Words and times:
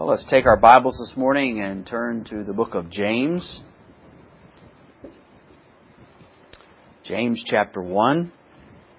Well, 0.00 0.08
let's 0.08 0.24
take 0.30 0.46
our 0.46 0.56
Bibles 0.56 0.96
this 0.96 1.14
morning 1.14 1.60
and 1.60 1.86
turn 1.86 2.24
to 2.30 2.42
the 2.42 2.54
book 2.54 2.72
of 2.72 2.88
James. 2.88 3.60
James 7.04 7.44
chapter 7.44 7.82
1 7.82 8.32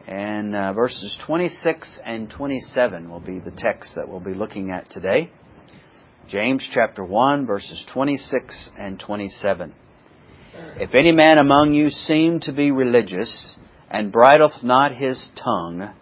and 0.06 0.56
uh, 0.56 0.74
verses 0.74 1.18
26 1.26 2.02
and 2.06 2.30
27 2.30 3.10
will 3.10 3.20
be 3.20 3.40
the 3.40 3.50
text 3.50 3.96
that 3.96 4.08
we'll 4.08 4.20
be 4.20 4.36
looking 4.36 4.70
at 4.70 4.92
today. 4.92 5.32
James 6.30 6.70
chapter 6.72 7.04
1 7.04 7.48
verses 7.48 7.84
26 7.92 8.70
and 8.78 9.00
27. 9.00 9.74
If 10.76 10.94
any 10.94 11.14
man 11.14 11.40
among 11.42 11.74
you 11.74 11.90
seem 11.90 12.42
to 12.42 12.54
be 12.54 12.70
religious 12.70 13.56
and 13.90 14.14
bridleth 14.14 14.62
not 14.62 14.96
his 14.96 15.32
tongue, 15.44 15.96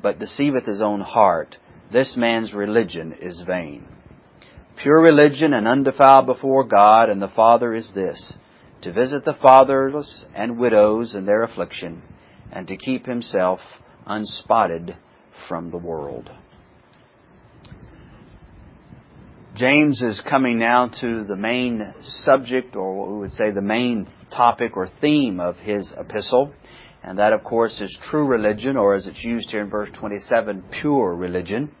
but 0.00 0.18
deceiveth 0.18 0.64
his 0.64 0.80
own 0.80 1.02
heart, 1.02 1.58
this 1.92 2.14
man's 2.16 2.54
religion 2.54 3.14
is 3.20 3.42
vain. 3.46 3.86
Pure 4.82 5.00
religion 5.00 5.54
and 5.54 5.66
undefiled 5.66 6.26
before 6.26 6.64
God 6.64 7.08
and 7.08 7.20
the 7.20 7.28
Father 7.28 7.74
is 7.74 7.90
this 7.94 8.34
to 8.82 8.92
visit 8.92 9.24
the 9.24 9.36
fatherless 9.42 10.26
and 10.34 10.58
widows 10.58 11.14
in 11.14 11.24
their 11.24 11.42
affliction, 11.42 12.02
and 12.52 12.68
to 12.68 12.76
keep 12.76 13.06
himself 13.06 13.58
unspotted 14.06 14.96
from 15.48 15.70
the 15.70 15.78
world. 15.78 16.30
James 19.56 20.02
is 20.02 20.22
coming 20.28 20.58
now 20.58 20.88
to 21.00 21.24
the 21.24 21.34
main 21.34 21.94
subject, 22.02 22.76
or 22.76 22.94
what 22.94 23.10
we 23.10 23.18
would 23.20 23.32
say 23.32 23.50
the 23.50 23.62
main 23.62 24.06
topic 24.30 24.76
or 24.76 24.90
theme 25.00 25.40
of 25.40 25.56
his 25.56 25.92
epistle, 25.98 26.52
and 27.02 27.18
that, 27.18 27.32
of 27.32 27.42
course, 27.42 27.80
is 27.80 27.98
true 28.10 28.26
religion, 28.26 28.76
or 28.76 28.94
as 28.94 29.06
it's 29.06 29.24
used 29.24 29.50
here 29.50 29.62
in 29.62 29.70
verse 29.70 29.88
27, 29.94 30.62
pure 30.70 31.14
religion. 31.14 31.72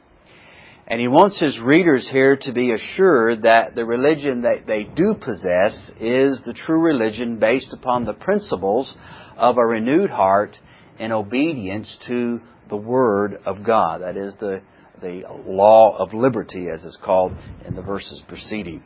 And 0.88 1.00
he 1.00 1.08
wants 1.08 1.40
his 1.40 1.58
readers 1.58 2.08
here 2.10 2.36
to 2.42 2.52
be 2.52 2.72
assured 2.72 3.42
that 3.42 3.74
the 3.74 3.84
religion 3.84 4.42
that 4.42 4.66
they 4.66 4.84
do 4.84 5.14
possess 5.14 5.90
is 6.00 6.42
the 6.46 6.52
true 6.52 6.80
religion 6.80 7.40
based 7.40 7.72
upon 7.72 8.04
the 8.04 8.12
principles 8.12 8.94
of 9.36 9.58
a 9.58 9.66
renewed 9.66 10.10
heart 10.10 10.56
in 11.00 11.10
obedience 11.10 11.98
to 12.06 12.40
the 12.68 12.76
Word 12.76 13.40
of 13.44 13.64
God. 13.64 14.02
That 14.02 14.16
is 14.16 14.34
the, 14.38 14.62
the 15.00 15.22
law 15.44 15.96
of 15.96 16.14
liberty, 16.14 16.68
as 16.72 16.84
it's 16.84 16.98
called 17.04 17.32
in 17.66 17.74
the 17.74 17.82
verses 17.82 18.22
preceding. 18.28 18.82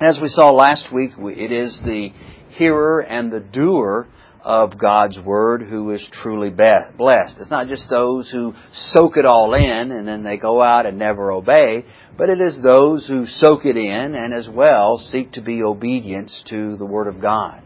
As 0.00 0.18
we 0.20 0.28
saw 0.28 0.50
last 0.50 0.92
week, 0.92 1.12
it 1.16 1.52
is 1.52 1.80
the 1.84 2.10
hearer 2.50 3.00
and 3.00 3.32
the 3.32 3.38
doer 3.40 4.08
of 4.44 4.78
God's 4.78 5.18
Word 5.18 5.62
who 5.62 5.90
is 5.90 6.06
truly 6.12 6.50
blessed. 6.50 7.38
It's 7.40 7.50
not 7.50 7.68
just 7.68 7.88
those 7.88 8.30
who 8.30 8.54
soak 8.92 9.16
it 9.16 9.24
all 9.24 9.54
in 9.54 9.90
and 9.90 10.06
then 10.06 10.22
they 10.22 10.36
go 10.36 10.62
out 10.62 10.84
and 10.84 10.98
never 10.98 11.32
obey, 11.32 11.86
but 12.18 12.28
it 12.28 12.40
is 12.40 12.60
those 12.62 13.06
who 13.06 13.26
soak 13.26 13.64
it 13.64 13.76
in 13.76 14.14
and 14.14 14.34
as 14.34 14.46
well 14.48 14.98
seek 14.98 15.32
to 15.32 15.42
be 15.42 15.62
obedient 15.62 16.30
to 16.50 16.76
the 16.76 16.84
Word 16.84 17.08
of 17.08 17.22
God. 17.22 17.62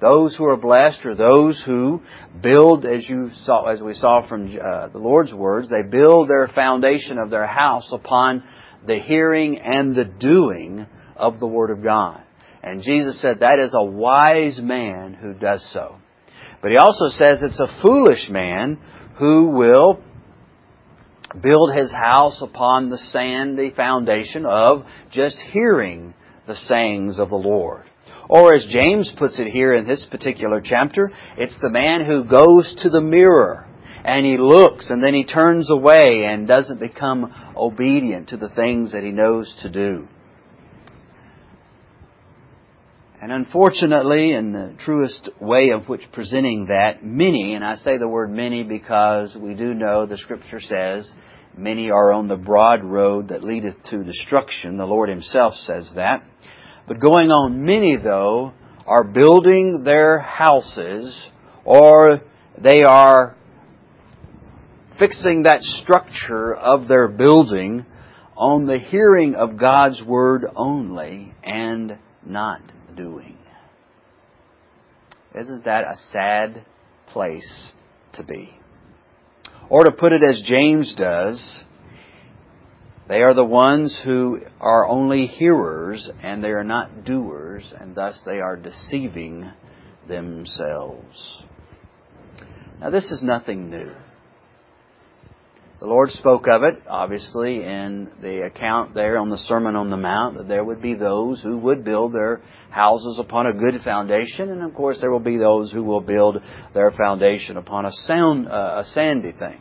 Those 0.00 0.34
who 0.34 0.44
are 0.46 0.56
blessed 0.56 1.06
are 1.06 1.14
those 1.14 1.62
who 1.64 2.02
build, 2.42 2.84
as 2.84 3.08
you 3.08 3.30
saw, 3.44 3.66
as 3.66 3.80
we 3.80 3.94
saw 3.94 4.26
from 4.28 4.46
uh, 4.46 4.88
the 4.88 4.98
Lord's 4.98 5.32
words, 5.32 5.70
they 5.70 5.82
build 5.88 6.28
their 6.28 6.48
foundation 6.48 7.18
of 7.18 7.30
their 7.30 7.46
house 7.46 7.88
upon 7.92 8.42
the 8.84 8.98
hearing 8.98 9.60
and 9.60 9.94
the 9.94 10.04
doing 10.04 10.86
of 11.16 11.38
the 11.38 11.46
Word 11.46 11.70
of 11.70 11.82
God. 11.82 12.20
And 12.64 12.82
Jesus 12.82 13.20
said 13.20 13.40
that 13.40 13.58
is 13.58 13.74
a 13.74 13.84
wise 13.84 14.58
man 14.58 15.12
who 15.12 15.34
does 15.34 15.62
so. 15.74 15.96
But 16.62 16.70
he 16.70 16.78
also 16.78 17.08
says 17.08 17.42
it's 17.42 17.60
a 17.60 17.82
foolish 17.82 18.30
man 18.30 18.80
who 19.18 19.50
will 19.50 20.02
build 21.42 21.74
his 21.76 21.92
house 21.92 22.40
upon 22.40 22.88
the 22.88 22.96
sandy 22.96 23.70
foundation 23.70 24.46
of 24.46 24.86
just 25.12 25.36
hearing 25.52 26.14
the 26.46 26.54
sayings 26.54 27.18
of 27.18 27.28
the 27.28 27.36
Lord. 27.36 27.84
Or 28.30 28.54
as 28.54 28.66
James 28.70 29.12
puts 29.18 29.38
it 29.38 29.48
here 29.48 29.74
in 29.74 29.86
this 29.86 30.06
particular 30.10 30.62
chapter, 30.64 31.10
it's 31.36 31.58
the 31.60 31.68
man 31.68 32.06
who 32.06 32.24
goes 32.24 32.74
to 32.82 32.88
the 32.88 33.02
mirror 33.02 33.66
and 34.06 34.24
he 34.24 34.38
looks 34.38 34.88
and 34.88 35.02
then 35.02 35.12
he 35.12 35.24
turns 35.24 35.70
away 35.70 36.24
and 36.26 36.48
doesn't 36.48 36.80
become 36.80 37.52
obedient 37.54 38.30
to 38.30 38.38
the 38.38 38.48
things 38.48 38.92
that 38.92 39.02
he 39.02 39.10
knows 39.10 39.54
to 39.60 39.68
do. 39.68 40.08
And 43.24 43.32
unfortunately, 43.32 44.34
in 44.34 44.52
the 44.52 44.74
truest 44.84 45.30
way 45.40 45.70
of 45.70 45.88
which 45.88 46.02
presenting 46.12 46.66
that, 46.66 47.02
many, 47.02 47.54
and 47.54 47.64
I 47.64 47.76
say 47.76 47.96
the 47.96 48.06
word 48.06 48.30
many 48.30 48.64
because 48.64 49.34
we 49.34 49.54
do 49.54 49.72
know 49.72 50.04
the 50.04 50.18
scripture 50.18 50.60
says, 50.60 51.10
many 51.56 51.90
are 51.90 52.12
on 52.12 52.28
the 52.28 52.36
broad 52.36 52.84
road 52.84 53.28
that 53.28 53.42
leadeth 53.42 53.76
to 53.88 54.04
destruction. 54.04 54.76
The 54.76 54.84
Lord 54.84 55.08
Himself 55.08 55.54
says 55.54 55.90
that. 55.96 56.22
But 56.86 57.00
going 57.00 57.30
on, 57.30 57.64
many 57.64 57.96
though, 57.96 58.52
are 58.86 59.04
building 59.04 59.84
their 59.86 60.18
houses 60.18 61.26
or 61.64 62.20
they 62.62 62.82
are 62.82 63.36
fixing 64.98 65.44
that 65.44 65.62
structure 65.62 66.54
of 66.54 66.88
their 66.88 67.08
building 67.08 67.86
on 68.36 68.66
the 68.66 68.78
hearing 68.78 69.34
of 69.34 69.58
God's 69.58 70.02
Word 70.02 70.44
only 70.54 71.32
and 71.42 71.96
not 72.22 72.60
doing. 72.96 73.36
Isn't 75.34 75.64
that 75.64 75.84
a 75.84 75.96
sad 76.12 76.64
place 77.08 77.72
to 78.14 78.22
be? 78.22 78.50
Or 79.68 79.84
to 79.84 79.92
put 79.92 80.12
it 80.12 80.22
as 80.22 80.42
James 80.46 80.94
does, 80.96 81.64
they 83.08 83.22
are 83.22 83.34
the 83.34 83.44
ones 83.44 84.00
who 84.04 84.40
are 84.60 84.86
only 84.86 85.26
hearers 85.26 86.08
and 86.22 86.42
they 86.42 86.50
are 86.50 86.64
not 86.64 87.04
doers, 87.04 87.72
and 87.78 87.94
thus 87.94 88.20
they 88.24 88.38
are 88.38 88.56
deceiving 88.56 89.50
themselves. 90.08 91.42
Now, 92.80 92.90
this 92.90 93.10
is 93.10 93.22
nothing 93.22 93.70
new. 93.70 93.92
The 95.84 95.90
Lord 95.90 96.12
spoke 96.12 96.46
of 96.48 96.62
it, 96.62 96.80
obviously, 96.88 97.62
in 97.62 98.08
the 98.22 98.46
account 98.46 98.94
there 98.94 99.18
on 99.18 99.28
the 99.28 99.36
Sermon 99.36 99.76
on 99.76 99.90
the 99.90 99.98
Mount, 99.98 100.38
that 100.38 100.48
there 100.48 100.64
would 100.64 100.80
be 100.80 100.94
those 100.94 101.42
who 101.42 101.58
would 101.58 101.84
build 101.84 102.14
their 102.14 102.40
houses 102.70 103.18
upon 103.18 103.48
a 103.48 103.52
good 103.52 103.82
foundation, 103.82 104.48
and 104.48 104.62
of 104.62 104.72
course 104.72 104.98
there 105.02 105.10
will 105.10 105.20
be 105.20 105.36
those 105.36 105.70
who 105.70 105.82
will 105.82 106.00
build 106.00 106.38
their 106.72 106.90
foundation 106.92 107.58
upon 107.58 107.84
a, 107.84 107.92
sound, 107.92 108.48
uh, 108.48 108.82
a 108.82 108.84
sandy 108.92 109.32
thing. 109.32 109.60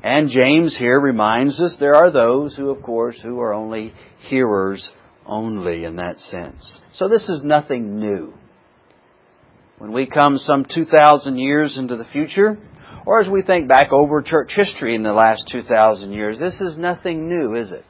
And 0.00 0.30
James 0.30 0.78
here 0.78 1.00
reminds 1.00 1.58
us 1.60 1.76
there 1.80 1.96
are 1.96 2.12
those 2.12 2.54
who, 2.54 2.70
of 2.70 2.80
course, 2.84 3.18
who 3.20 3.40
are 3.40 3.52
only 3.52 3.94
hearers 4.28 4.88
only 5.26 5.82
in 5.82 5.96
that 5.96 6.20
sense. 6.20 6.80
So 6.94 7.08
this 7.08 7.28
is 7.28 7.42
nothing 7.42 7.98
new. 7.98 8.32
When 9.78 9.90
we 9.92 10.06
come 10.06 10.38
some 10.38 10.64
2,000 10.72 11.36
years 11.36 11.76
into 11.76 11.96
the 11.96 12.04
future, 12.04 12.58
or 13.06 13.20
as 13.20 13.28
we 13.30 13.40
think 13.40 13.68
back 13.68 13.92
over 13.92 14.20
church 14.20 14.50
history 14.54 14.96
in 14.96 15.04
the 15.04 15.12
last 15.12 15.48
2,000 15.50 16.12
years, 16.12 16.40
this 16.40 16.60
is 16.60 16.76
nothing 16.76 17.28
new, 17.28 17.54
is 17.54 17.70
it? 17.70 17.84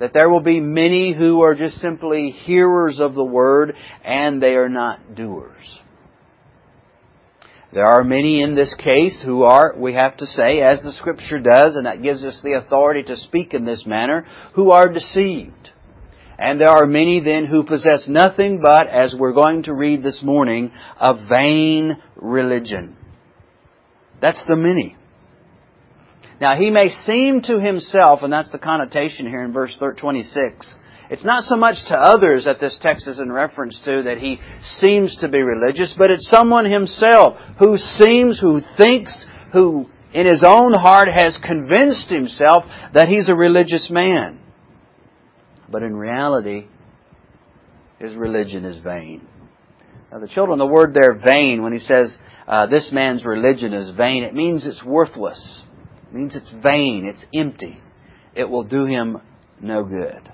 That 0.00 0.12
there 0.12 0.28
will 0.28 0.40
be 0.40 0.60
many 0.60 1.14
who 1.14 1.42
are 1.42 1.54
just 1.54 1.76
simply 1.76 2.30
hearers 2.30 3.00
of 3.00 3.14
the 3.14 3.24
word 3.24 3.74
and 4.04 4.42
they 4.42 4.54
are 4.54 4.68
not 4.68 5.14
doers. 5.14 5.80
There 7.72 7.86
are 7.86 8.02
many 8.02 8.42
in 8.42 8.54
this 8.54 8.74
case 8.74 9.22
who 9.24 9.42
are, 9.42 9.74
we 9.76 9.94
have 9.94 10.16
to 10.16 10.26
say, 10.26 10.60
as 10.60 10.82
the 10.82 10.92
scripture 10.92 11.38
does, 11.38 11.76
and 11.76 11.86
that 11.86 12.02
gives 12.02 12.24
us 12.24 12.40
the 12.42 12.54
authority 12.54 13.02
to 13.04 13.16
speak 13.16 13.52
in 13.52 13.64
this 13.64 13.84
manner, 13.86 14.26
who 14.54 14.70
are 14.70 14.92
deceived. 14.92 15.70
And 16.38 16.58
there 16.58 16.70
are 16.70 16.86
many 16.86 17.20
then 17.20 17.44
who 17.44 17.64
possess 17.64 18.08
nothing 18.08 18.60
but, 18.62 18.86
as 18.86 19.14
we're 19.18 19.34
going 19.34 19.64
to 19.64 19.74
read 19.74 20.02
this 20.02 20.22
morning, 20.22 20.72
a 20.98 21.14
vain 21.28 21.98
religion. 22.16 22.96
That's 24.20 24.44
the 24.46 24.56
many. 24.56 24.96
Now, 26.40 26.56
he 26.56 26.70
may 26.70 26.88
seem 26.88 27.42
to 27.42 27.58
himself, 27.60 28.20
and 28.22 28.32
that's 28.32 28.50
the 28.50 28.58
connotation 28.58 29.26
here 29.26 29.42
in 29.42 29.52
verse 29.52 29.76
26, 29.78 30.74
it's 31.10 31.24
not 31.24 31.44
so 31.44 31.56
much 31.56 31.76
to 31.88 31.96
others 31.96 32.44
that 32.44 32.60
this 32.60 32.78
text 32.80 33.08
is 33.08 33.18
in 33.18 33.32
reference 33.32 33.80
to 33.84 34.02
that 34.02 34.18
he 34.18 34.38
seems 34.62 35.16
to 35.20 35.28
be 35.28 35.40
religious, 35.42 35.94
but 35.96 36.10
it's 36.10 36.28
someone 36.28 36.70
himself 36.70 37.38
who 37.58 37.76
seems, 37.78 38.38
who 38.38 38.60
thinks, 38.76 39.26
who 39.52 39.88
in 40.12 40.26
his 40.26 40.42
own 40.46 40.74
heart 40.74 41.08
has 41.08 41.38
convinced 41.42 42.10
himself 42.10 42.64
that 42.92 43.08
he's 43.08 43.28
a 43.28 43.34
religious 43.34 43.88
man. 43.90 44.38
But 45.70 45.82
in 45.82 45.96
reality, 45.96 46.66
his 47.98 48.14
religion 48.14 48.64
is 48.64 48.76
vain. 48.82 49.26
Now, 50.10 50.18
the 50.20 50.28
children, 50.28 50.58
the 50.58 50.66
word 50.66 50.94
there, 50.94 51.14
vain, 51.14 51.62
when 51.62 51.74
he 51.74 51.78
says 51.78 52.16
uh, 52.46 52.66
this 52.66 52.90
man's 52.92 53.26
religion 53.26 53.74
is 53.74 53.90
vain, 53.94 54.22
it 54.22 54.34
means 54.34 54.66
it's 54.66 54.82
worthless. 54.82 55.62
It 56.08 56.14
means 56.14 56.34
it's 56.34 56.50
vain, 56.64 57.04
it's 57.04 57.24
empty. 57.34 57.78
It 58.34 58.48
will 58.48 58.64
do 58.64 58.86
him 58.86 59.20
no 59.60 59.84
good. 59.84 60.32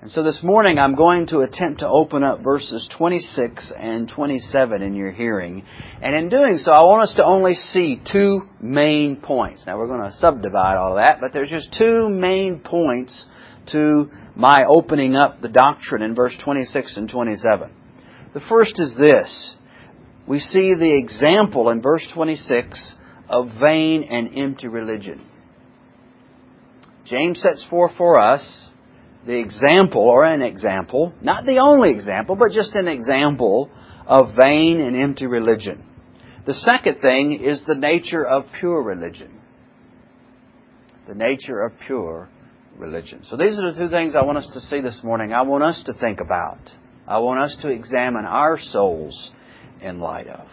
And 0.00 0.10
so 0.10 0.22
this 0.22 0.40
morning 0.42 0.78
I'm 0.78 0.94
going 0.94 1.26
to 1.28 1.40
attempt 1.40 1.80
to 1.80 1.88
open 1.88 2.24
up 2.24 2.40
verses 2.42 2.88
26 2.96 3.72
and 3.78 4.08
27 4.08 4.82
in 4.82 4.94
your 4.94 5.12
hearing. 5.12 5.64
And 6.00 6.14
in 6.14 6.28
doing 6.28 6.58
so, 6.58 6.72
I 6.72 6.84
want 6.84 7.02
us 7.02 7.14
to 7.16 7.24
only 7.24 7.54
see 7.54 8.00
two 8.10 8.48
main 8.60 9.16
points. 9.16 9.64
Now 9.66 9.76
we're 9.76 9.88
going 9.88 10.08
to 10.08 10.16
subdivide 10.16 10.76
all 10.76 10.96
that, 10.96 11.18
but 11.20 11.32
there's 11.32 11.50
just 11.50 11.74
two 11.76 12.08
main 12.08 12.60
points 12.60 13.26
to 13.72 14.10
my 14.34 14.60
opening 14.68 15.14
up 15.14 15.40
the 15.40 15.48
doctrine 15.48 16.02
in 16.02 16.14
verse 16.14 16.34
26 16.44 16.96
and 16.96 17.08
27. 17.08 17.70
The 18.34 18.40
first 18.48 18.78
is 18.78 18.94
this. 18.98 19.54
We 20.26 20.38
see 20.38 20.74
the 20.74 20.98
example 20.98 21.70
in 21.70 21.80
verse 21.80 22.06
26 22.12 22.96
of 23.28 23.48
vain 23.64 24.06
and 24.10 24.36
empty 24.36 24.68
religion. 24.68 25.24
James 27.06 27.40
sets 27.40 27.64
forth 27.70 27.92
for 27.96 28.20
us 28.20 28.68
the 29.26 29.38
example, 29.38 30.02
or 30.02 30.24
an 30.24 30.42
example, 30.42 31.12
not 31.20 31.44
the 31.44 31.58
only 31.58 31.90
example, 31.90 32.36
but 32.36 32.52
just 32.52 32.74
an 32.74 32.88
example 32.88 33.70
of 34.06 34.34
vain 34.36 34.80
and 34.80 34.96
empty 34.96 35.26
religion. 35.26 35.84
The 36.46 36.54
second 36.54 37.00
thing 37.00 37.42
is 37.42 37.62
the 37.66 37.74
nature 37.74 38.26
of 38.26 38.44
pure 38.58 38.82
religion. 38.82 39.38
The 41.06 41.14
nature 41.14 41.62
of 41.62 41.72
pure 41.86 42.28
religion. 42.78 43.22
So 43.28 43.36
these 43.36 43.58
are 43.58 43.72
the 43.72 43.78
two 43.78 43.90
things 43.90 44.14
I 44.14 44.24
want 44.24 44.38
us 44.38 44.48
to 44.54 44.60
see 44.60 44.80
this 44.80 45.00
morning. 45.02 45.32
I 45.32 45.42
want 45.42 45.64
us 45.64 45.82
to 45.86 45.92
think 45.92 46.20
about. 46.20 46.60
I 47.08 47.20
want 47.20 47.40
us 47.40 47.56
to 47.62 47.68
examine 47.68 48.26
our 48.26 48.58
souls 48.58 49.30
in 49.80 49.98
light 49.98 50.26
of. 50.28 50.46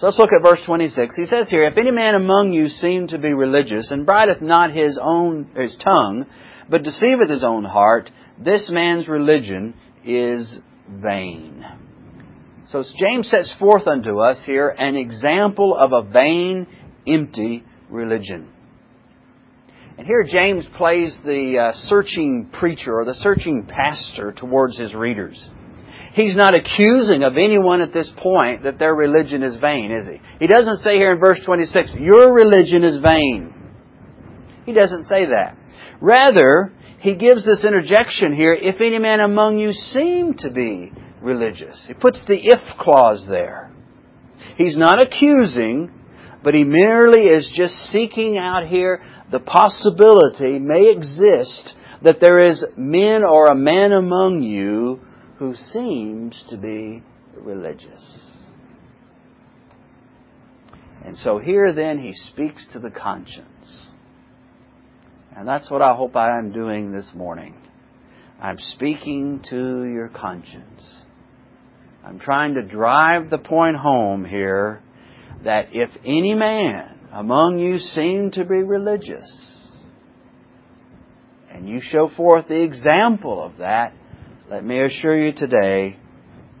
So 0.00 0.06
let's 0.06 0.18
look 0.18 0.32
at 0.32 0.42
verse 0.42 0.60
26. 0.66 1.14
He 1.14 1.26
says 1.26 1.48
here, 1.48 1.64
If 1.64 1.78
any 1.78 1.92
man 1.92 2.16
among 2.16 2.52
you 2.52 2.68
seem 2.68 3.06
to 3.08 3.18
be 3.18 3.32
religious, 3.32 3.92
and 3.92 4.04
brideth 4.04 4.42
not 4.42 4.72
his 4.72 4.98
own, 5.00 5.48
his 5.56 5.76
tongue, 5.76 6.26
but 6.68 6.82
deceiveth 6.82 7.30
his 7.30 7.44
own 7.44 7.64
heart, 7.64 8.10
this 8.36 8.68
man's 8.72 9.06
religion 9.06 9.74
is 10.04 10.58
vain. 10.88 11.64
So 12.66 12.82
James 12.98 13.30
sets 13.30 13.54
forth 13.58 13.86
unto 13.86 14.20
us 14.20 14.42
here 14.44 14.68
an 14.68 14.96
example 14.96 15.74
of 15.74 15.92
a 15.92 16.08
vain, 16.10 16.66
empty 17.06 17.64
religion. 17.88 18.52
And 19.98 20.06
here 20.06 20.22
James 20.22 20.64
plays 20.76 21.18
the 21.24 21.58
uh, 21.58 21.72
searching 21.74 22.48
preacher 22.52 23.00
or 23.00 23.04
the 23.04 23.14
searching 23.14 23.66
pastor 23.66 24.32
towards 24.32 24.78
his 24.78 24.94
readers. 24.94 25.50
He's 26.12 26.36
not 26.36 26.54
accusing 26.54 27.24
of 27.24 27.36
anyone 27.36 27.80
at 27.80 27.92
this 27.92 28.10
point 28.16 28.62
that 28.62 28.78
their 28.78 28.94
religion 28.94 29.42
is 29.42 29.56
vain, 29.56 29.90
is 29.90 30.06
he? 30.06 30.20
He 30.38 30.46
doesn't 30.46 30.78
say 30.78 30.94
here 30.94 31.12
in 31.12 31.18
verse 31.18 31.40
26, 31.44 31.94
your 31.98 32.32
religion 32.32 32.84
is 32.84 33.02
vain. 33.02 33.52
He 34.64 34.72
doesn't 34.72 35.04
say 35.04 35.26
that. 35.26 35.56
Rather, 36.00 36.72
he 37.00 37.16
gives 37.16 37.44
this 37.44 37.64
interjection 37.64 38.34
here, 38.34 38.54
if 38.54 38.80
any 38.80 38.98
man 38.98 39.18
among 39.18 39.58
you 39.58 39.72
seem 39.72 40.34
to 40.38 40.50
be 40.50 40.92
religious. 41.20 41.84
He 41.88 41.94
puts 41.94 42.24
the 42.26 42.38
if 42.40 42.60
clause 42.78 43.26
there. 43.28 43.72
He's 44.56 44.76
not 44.76 45.02
accusing, 45.02 45.90
but 46.44 46.54
he 46.54 46.62
merely 46.62 47.26
is 47.26 47.52
just 47.54 47.74
seeking 47.90 48.38
out 48.38 48.66
here 48.68 49.02
the 49.30 49.40
possibility 49.40 50.58
may 50.58 50.90
exist 50.90 51.74
that 52.02 52.20
there 52.20 52.38
is 52.38 52.64
men 52.76 53.24
or 53.24 53.46
a 53.46 53.54
man 53.54 53.92
among 53.92 54.42
you 54.42 55.00
who 55.38 55.54
seems 55.54 56.44
to 56.48 56.56
be 56.56 57.02
religious. 57.36 58.20
And 61.04 61.16
so 61.16 61.38
here 61.38 61.72
then 61.72 61.98
he 61.98 62.12
speaks 62.12 62.66
to 62.72 62.78
the 62.78 62.90
conscience. 62.90 63.88
And 65.36 65.46
that's 65.46 65.70
what 65.70 65.82
I 65.82 65.94
hope 65.94 66.16
I 66.16 66.38
am 66.38 66.52
doing 66.52 66.92
this 66.92 67.10
morning. 67.14 67.54
I'm 68.40 68.58
speaking 68.58 69.42
to 69.50 69.84
your 69.84 70.08
conscience. 70.08 71.02
I'm 72.04 72.18
trying 72.18 72.54
to 72.54 72.62
drive 72.62 73.30
the 73.30 73.38
point 73.38 73.76
home 73.76 74.24
here 74.24 74.82
that 75.44 75.68
if 75.72 75.90
any 76.04 76.34
man 76.34 76.97
among 77.12 77.58
you 77.58 77.78
seem 77.78 78.30
to 78.32 78.44
be 78.44 78.62
religious, 78.62 79.56
and 81.50 81.68
you 81.68 81.80
show 81.80 82.08
forth 82.08 82.48
the 82.48 82.62
example 82.62 83.42
of 83.42 83.58
that, 83.58 83.92
let 84.50 84.64
me 84.64 84.80
assure 84.80 85.18
you 85.18 85.32
today, 85.34 85.96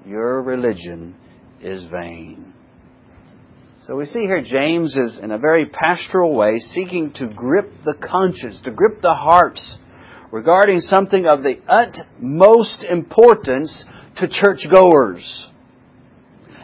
your 0.06 0.42
religion 0.42 1.14
is 1.60 1.84
vain. 1.90 2.52
So 3.82 3.96
we 3.96 4.04
see 4.04 4.20
here 4.20 4.42
James 4.42 4.96
is 4.96 5.18
in 5.22 5.30
a 5.30 5.38
very 5.38 5.64
pastoral 5.64 6.34
way 6.34 6.58
seeking 6.58 7.12
to 7.14 7.26
grip 7.26 7.70
the 7.84 7.94
conscience, 7.94 8.60
to 8.64 8.70
grip 8.70 9.00
the 9.00 9.14
hearts 9.14 9.78
regarding 10.30 10.80
something 10.80 11.26
of 11.26 11.42
the 11.42 11.58
utmost 11.66 12.84
importance 12.84 13.84
to 14.16 14.28
churchgoers. 14.28 15.46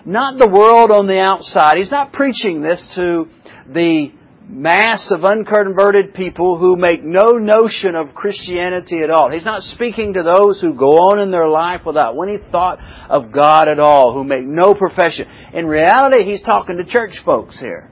Not 0.04 0.38
the 0.38 0.50
world 0.50 0.90
on 0.90 1.06
the 1.06 1.18
outside. 1.18 1.76
He's 1.78 1.90
not 1.90 2.12
preaching 2.12 2.60
this 2.60 2.92
to 2.94 3.26
the 3.72 4.12
mass 4.48 5.10
of 5.10 5.24
unconverted 5.24 6.12
people 6.14 6.58
who 6.58 6.76
make 6.76 7.02
no 7.02 7.38
notion 7.38 7.94
of 7.94 8.14
Christianity 8.14 9.00
at 9.02 9.10
all. 9.10 9.30
He's 9.30 9.44
not 9.44 9.62
speaking 9.62 10.14
to 10.14 10.22
those 10.22 10.60
who 10.60 10.74
go 10.74 10.90
on 10.90 11.18
in 11.18 11.30
their 11.30 11.48
life 11.48 11.80
without 11.86 12.14
any 12.22 12.38
thought 12.50 12.78
of 13.08 13.32
God 13.32 13.68
at 13.68 13.80
all, 13.80 14.12
who 14.12 14.22
make 14.24 14.44
no 14.44 14.74
profession. 14.74 15.26
In 15.54 15.66
reality, 15.66 16.24
he's 16.24 16.42
talking 16.42 16.76
to 16.76 16.84
church 16.84 17.12
folks 17.24 17.58
here. 17.58 17.90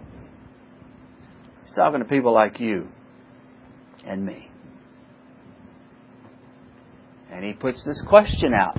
He's 1.64 1.74
talking 1.74 2.00
to 2.00 2.06
people 2.06 2.34
like 2.34 2.60
you 2.60 2.88
and 4.04 4.24
me. 4.24 4.50
And 7.30 7.42
he 7.42 7.54
puts 7.54 7.82
this 7.86 8.02
question 8.06 8.52
out, 8.52 8.78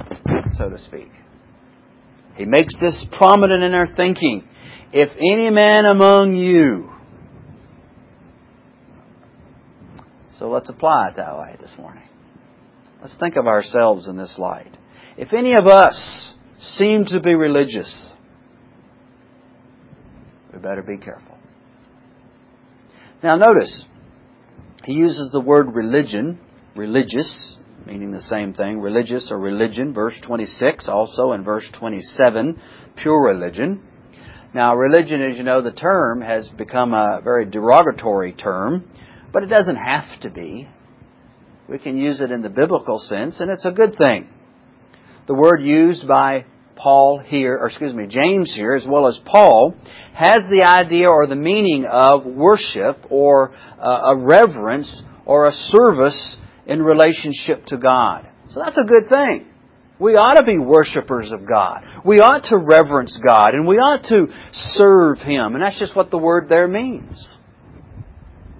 so 0.58 0.70
to 0.70 0.78
speak. 0.78 1.10
He 2.36 2.46
makes 2.46 2.80
this 2.80 3.06
prominent 3.12 3.64
in 3.64 3.72
their 3.72 3.88
thinking. 3.96 4.48
If 4.94 5.10
any 5.18 5.50
man 5.50 5.86
among 5.86 6.36
you 6.36 6.94
So 10.44 10.50
let's 10.50 10.70
apply 10.70 11.08
it 11.08 11.16
that 11.16 11.38
way 11.38 11.56
this 11.62 11.74
morning. 11.78 12.04
Let's 13.02 13.16
think 13.18 13.38
of 13.38 13.48
ourselves 13.48 14.10
in 14.10 14.18
this 14.18 14.36
light. 14.38 14.78
If 15.16 15.32
any 15.32 15.54
of 15.54 15.68
us 15.68 16.34
seem 16.60 17.06
to 17.06 17.22
be 17.22 17.34
religious, 17.34 18.12
we 20.52 20.60
better 20.60 20.82
be 20.82 20.98
careful. 20.98 21.38
Now 23.24 23.38
notice, 23.38 23.86
he 24.84 24.96
uses 24.96 25.30
the 25.32 25.40
word 25.40 25.74
religion, 25.74 26.40
religious, 26.76 27.56
meaning 27.86 28.12
the 28.12 28.22
same 28.22 28.54
thing, 28.54 28.82
religious 28.82 29.30
or 29.32 29.40
religion, 29.40 29.94
verse 29.94 30.16
26, 30.26 30.90
also 30.90 31.32
in 31.32 31.46
verse 31.46 31.70
27, 31.80 32.60
pure 32.98 33.22
religion. 33.22 33.82
Now, 34.54 34.76
religion, 34.76 35.22
as 35.22 35.36
you 35.38 35.44
know, 35.44 35.62
the 35.62 35.72
term 35.72 36.22
has 36.22 36.48
become 36.50 36.94
a 36.94 37.22
very 37.24 37.46
derogatory 37.46 38.34
term. 38.34 38.90
But 39.34 39.42
it 39.42 39.48
doesn't 39.48 39.78
have 39.78 40.22
to 40.22 40.30
be. 40.30 40.70
We 41.68 41.80
can 41.80 41.98
use 41.98 42.22
it 42.22 42.32
in 42.32 42.44
the 42.44 42.50
biblical 42.50 43.00
sense, 43.00 43.40
and 43.40 43.50
it's 43.50 43.66
a 43.66 43.72
good 43.72 43.96
thing. 43.98 44.30
The 45.28 45.34
word 45.34 45.62
used 45.64 46.08
by 46.08 46.46
Paul 46.76 47.20
here, 47.20 47.58
or 47.58 47.68
excuse 47.68 47.94
me, 47.94 48.06
James 48.08 48.54
here, 48.54 48.76
as 48.76 48.86
well 48.88 49.08
as 49.08 49.20
Paul, 49.26 49.76
has 50.14 50.44
the 50.52 50.64
idea 50.64 51.08
or 51.10 51.26
the 51.26 51.36
meaning 51.36 51.86
of 51.86 52.26
worship 52.26 53.00
or 53.10 53.56
uh, 53.82 54.14
a 54.14 54.18
reverence 54.18 55.02
or 55.26 55.48
a 55.48 55.52
service 55.52 56.38
in 56.68 56.84
relationship 56.84 57.66
to 57.68 57.78
God. 57.78 58.28
So 58.52 58.62
that's 58.64 58.78
a 58.78 58.84
good 58.84 59.10
thing. 59.10 59.48
We 60.00 60.16
ought 60.16 60.36
to 60.36 60.44
be 60.44 60.58
worshipers 60.58 61.32
of 61.32 61.48
God. 61.48 61.84
We 62.04 62.20
ought 62.20 62.46
to 62.50 62.58
reverence 62.58 63.20
God 63.26 63.54
and 63.54 63.68
we 63.68 63.78
ought 63.78 64.04
to 64.10 64.28
serve 64.52 65.20
Him. 65.20 65.56
And 65.56 65.64
that's 65.64 65.80
just 65.80 65.96
what 65.96 66.12
the 66.12 66.18
word 66.18 66.50
there 66.50 66.68
means. 66.68 67.36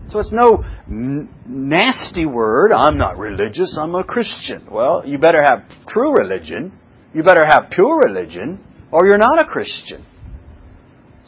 So 0.10 0.20
it's 0.20 0.32
no 0.32 0.64
n- 0.88 1.28
nasty 1.48 2.28
word. 2.28 2.72
I'm 2.72 2.98
not 2.98 3.18
religious. 3.18 3.76
I'm 3.80 3.96
a 3.96 4.04
Christian. 4.04 4.68
Well, 4.70 5.04
you 5.06 5.18
better 5.18 5.42
have 5.44 5.64
true 5.88 6.16
religion. 6.16 6.72
You 7.14 7.24
better 7.24 7.46
have 7.46 7.72
pure 7.72 8.00
religion, 8.06 8.64
or 8.92 9.08
you're 9.08 9.18
not 9.18 9.42
a 9.42 9.46
Christian. 9.46 10.06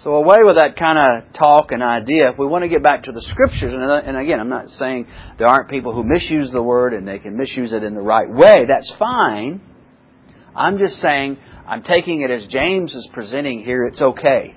So 0.04 0.14
away 0.16 0.38
with 0.44 0.58
that 0.58 0.76
kind 0.78 1.00
of 1.00 1.34
talk 1.34 1.72
and 1.72 1.82
idea. 1.82 2.30
If 2.30 2.38
we 2.38 2.46
want 2.46 2.62
to 2.62 2.70
get 2.70 2.84
back 2.84 3.04
to 3.04 3.12
the 3.12 3.22
scriptures, 3.22 3.74
and 3.74 3.84
uh, 3.84 4.20
again, 4.20 4.40
I'm 4.40 4.50
not 4.50 4.68
saying 4.68 5.08
there 5.40 5.48
aren't 5.48 5.68
people 5.68 5.94
who 5.94 6.04
misuse 6.04 6.52
the 6.52 6.62
word 6.62 6.94
and 6.94 7.08
they 7.08 7.18
can 7.18 7.36
misuse 7.36 7.74
it 7.74 7.84
in 7.84 7.96
the 7.96 8.02
right 8.02 8.30
way. 8.30 8.66
That's 8.68 8.94
fine. 9.00 9.62
I'm 10.56 10.78
just 10.78 10.96
saying, 10.96 11.38
I'm 11.68 11.84
taking 11.84 12.22
it 12.22 12.32
as 12.32 12.48
James 12.48 12.94
is 12.94 13.10
presenting 13.14 13.64
here. 13.64 13.86
It's 13.86 14.02
okay. 14.02 14.56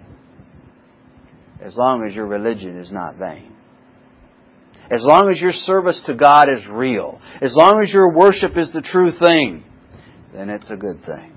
As 1.60 1.76
long 1.76 2.06
as 2.06 2.14
your 2.14 2.26
religion 2.26 2.78
is 2.78 2.92
not 2.92 3.16
vain. 3.16 3.52
As 4.90 5.02
long 5.02 5.28
as 5.30 5.40
your 5.40 5.52
service 5.52 6.02
to 6.06 6.14
God 6.14 6.48
is 6.48 6.66
real, 6.70 7.20
as 7.42 7.54
long 7.54 7.82
as 7.82 7.92
your 7.92 8.14
worship 8.14 8.56
is 8.56 8.72
the 8.72 8.80
true 8.80 9.10
thing, 9.10 9.64
then 10.32 10.48
it's 10.48 10.70
a 10.70 10.76
good 10.76 11.04
thing. 11.04 11.34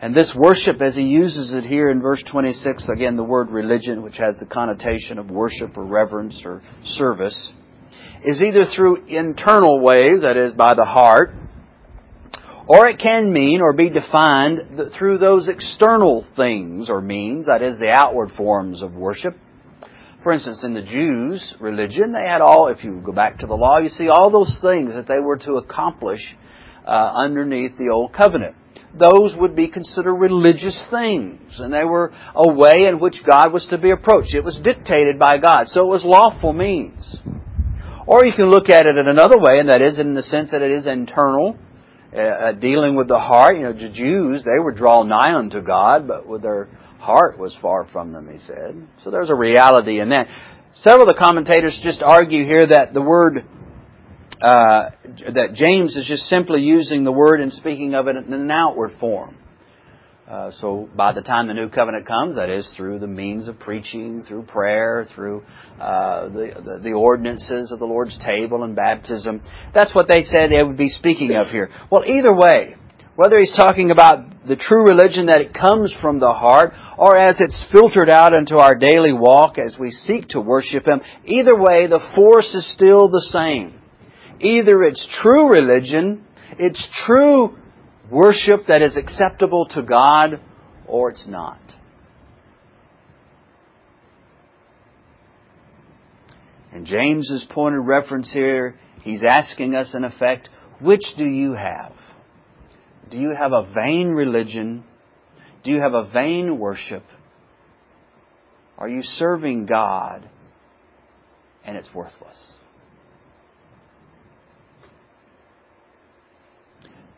And 0.00 0.14
this 0.14 0.34
worship, 0.36 0.82
as 0.82 0.96
he 0.96 1.02
uses 1.02 1.54
it 1.54 1.64
here 1.64 1.88
in 1.88 2.02
verse 2.02 2.22
26, 2.30 2.88
again, 2.88 3.16
the 3.16 3.22
word 3.22 3.50
religion, 3.50 4.02
which 4.02 4.16
has 4.16 4.34
the 4.38 4.46
connotation 4.46 5.18
of 5.18 5.30
worship 5.30 5.76
or 5.76 5.84
reverence 5.84 6.42
or 6.44 6.62
service, 6.84 7.52
is 8.24 8.42
either 8.42 8.64
through 8.74 9.06
internal 9.06 9.80
ways, 9.80 10.22
that 10.22 10.36
is, 10.36 10.54
by 10.54 10.74
the 10.74 10.84
heart, 10.84 11.34
or 12.66 12.88
it 12.88 12.98
can 12.98 13.32
mean 13.32 13.60
or 13.60 13.72
be 13.72 13.90
defined 13.90 14.60
through 14.96 15.18
those 15.18 15.48
external 15.48 16.26
things 16.36 16.88
or 16.88 17.00
means, 17.00 17.46
that 17.46 17.62
is, 17.62 17.78
the 17.78 17.92
outward 17.94 18.30
forms 18.36 18.82
of 18.82 18.94
worship. 18.94 19.36
For 20.22 20.32
instance, 20.32 20.64
in 20.64 20.72
the 20.72 20.80
Jews' 20.80 21.54
religion, 21.60 22.12
they 22.12 22.26
had 22.26 22.40
all, 22.40 22.68
if 22.68 22.82
you 22.82 23.02
go 23.04 23.12
back 23.12 23.40
to 23.40 23.46
the 23.46 23.54
law, 23.54 23.78
you 23.78 23.90
see 23.90 24.08
all 24.08 24.30
those 24.30 24.58
things 24.62 24.94
that 24.94 25.06
they 25.06 25.20
were 25.20 25.36
to 25.38 25.56
accomplish 25.56 26.20
uh, 26.86 26.90
underneath 26.90 27.76
the 27.76 27.90
Old 27.90 28.14
Covenant. 28.14 28.56
Those 28.98 29.34
would 29.36 29.54
be 29.54 29.68
considered 29.68 30.14
religious 30.14 30.86
things, 30.90 31.58
and 31.58 31.72
they 31.72 31.84
were 31.84 32.14
a 32.34 32.54
way 32.54 32.86
in 32.88 33.00
which 33.00 33.22
God 33.28 33.52
was 33.52 33.66
to 33.68 33.76
be 33.76 33.90
approached. 33.90 34.34
It 34.34 34.44
was 34.44 34.58
dictated 34.62 35.18
by 35.18 35.36
God, 35.36 35.64
so 35.66 35.82
it 35.82 35.90
was 35.90 36.04
lawful 36.06 36.54
means. 36.54 37.18
Or 38.06 38.24
you 38.24 38.32
can 38.32 38.50
look 38.50 38.70
at 38.70 38.86
it 38.86 38.96
in 38.96 39.08
another 39.08 39.38
way, 39.38 39.58
and 39.58 39.68
that 39.68 39.82
is 39.82 39.98
in 39.98 40.14
the 40.14 40.22
sense 40.22 40.52
that 40.52 40.62
it 40.62 40.70
is 40.70 40.86
internal, 40.86 41.58
uh, 42.14 42.52
dealing 42.52 42.96
with 42.96 43.08
the 43.08 43.18
heart. 43.18 43.56
You 43.56 43.64
know, 43.64 43.72
the 43.72 43.88
Jews, 43.88 44.44
they 44.44 44.62
would 44.62 44.76
draw 44.76 45.02
nigh 45.02 45.34
unto 45.34 45.60
God, 45.60 46.06
but 46.06 46.26
with 46.26 46.42
their 46.42 46.68
heart 46.98 47.38
was 47.38 47.56
far 47.60 47.86
from 47.92 48.12
them, 48.12 48.28
he 48.30 48.38
said. 48.38 48.86
So 49.02 49.10
there's 49.10 49.30
a 49.30 49.34
reality 49.34 50.00
in 50.00 50.10
that. 50.10 50.26
Several 50.74 51.08
of 51.08 51.14
the 51.14 51.18
commentators 51.18 51.78
just 51.82 52.02
argue 52.02 52.44
here 52.44 52.66
that 52.66 52.94
the 52.94 53.02
word, 53.02 53.44
uh, 54.40 54.90
that 55.34 55.54
James 55.54 55.96
is 55.96 56.06
just 56.06 56.24
simply 56.24 56.62
using 56.62 57.04
the 57.04 57.12
word 57.12 57.40
and 57.40 57.52
speaking 57.52 57.94
of 57.94 58.08
it 58.08 58.16
in 58.16 58.32
an 58.32 58.50
outward 58.50 58.92
form. 58.98 59.36
Uh, 60.28 60.50
so 60.58 60.88
by 60.96 61.12
the 61.12 61.20
time 61.20 61.48
the 61.48 61.54
new 61.54 61.68
covenant 61.68 62.06
comes, 62.06 62.36
that 62.36 62.48
is 62.48 62.66
through 62.76 62.98
the 62.98 63.06
means 63.06 63.46
of 63.46 63.58
preaching, 63.58 64.22
through 64.26 64.42
prayer, 64.42 65.06
through 65.14 65.42
uh, 65.78 66.28
the, 66.28 66.52
the, 66.64 66.80
the 66.82 66.92
ordinances 66.92 67.70
of 67.70 67.78
the 67.78 67.84
Lord's 67.84 68.18
table 68.24 68.64
and 68.64 68.74
baptism. 68.74 69.42
That's 69.74 69.94
what 69.94 70.08
they 70.08 70.22
said 70.22 70.50
they 70.50 70.62
would 70.62 70.78
be 70.78 70.88
speaking 70.88 71.34
of 71.36 71.48
here. 71.48 71.68
Well, 71.90 72.04
either 72.06 72.34
way, 72.34 72.76
whether 73.16 73.38
he's 73.38 73.54
talking 73.54 73.90
about 73.90 74.46
the 74.46 74.56
true 74.56 74.84
religion 74.88 75.26
that 75.26 75.42
it 75.42 75.52
comes 75.52 75.94
from 76.00 76.20
the 76.20 76.32
heart, 76.32 76.72
or 76.96 77.18
as 77.18 77.36
it's 77.40 77.66
filtered 77.70 78.08
out 78.08 78.32
into 78.32 78.56
our 78.56 78.74
daily 78.74 79.12
walk 79.12 79.58
as 79.58 79.76
we 79.78 79.90
seek 79.90 80.28
to 80.28 80.40
worship 80.40 80.86
Him, 80.86 81.02
either 81.26 81.54
way, 81.54 81.86
the 81.86 82.04
force 82.14 82.54
is 82.54 82.72
still 82.72 83.10
the 83.10 83.26
same. 83.30 83.78
Either 84.40 84.82
it's 84.82 85.06
true 85.22 85.50
religion, 85.50 86.24
it's 86.58 86.86
true 87.06 87.56
worship 88.10 88.66
that 88.68 88.82
is 88.82 88.96
acceptable 88.96 89.66
to 89.70 89.82
God, 89.82 90.40
or 90.86 91.10
it's 91.10 91.26
not. 91.26 91.60
And 96.72 96.86
James's 96.86 97.46
point 97.50 97.76
of 97.76 97.84
reference 97.84 98.32
here, 98.32 98.74
he's 99.02 99.22
asking 99.22 99.74
us 99.74 99.94
in 99.94 100.02
effect, 100.02 100.48
which 100.80 101.04
do 101.16 101.24
you 101.24 101.52
have? 101.52 101.92
Do 103.10 103.16
you 103.18 103.32
have 103.32 103.52
a 103.52 103.70
vain 103.72 104.10
religion? 104.10 104.84
Do 105.62 105.70
you 105.70 105.80
have 105.80 105.94
a 105.94 106.10
vain 106.10 106.58
worship? 106.58 107.04
Are 108.76 108.88
you 108.88 109.02
serving 109.02 109.66
God 109.66 110.28
and 111.64 111.76
it's 111.76 111.88
worthless? 111.94 112.36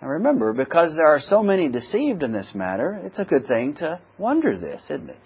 Now 0.00 0.08
remember, 0.08 0.52
because 0.52 0.94
there 0.94 1.06
are 1.06 1.20
so 1.20 1.42
many 1.42 1.68
deceived 1.68 2.22
in 2.22 2.32
this 2.32 2.50
matter, 2.54 3.00
it's 3.04 3.18
a 3.18 3.24
good 3.24 3.46
thing 3.46 3.74
to 3.76 4.00
wonder 4.18 4.58
this, 4.58 4.82
isn't 4.90 5.10
it? 5.10 5.16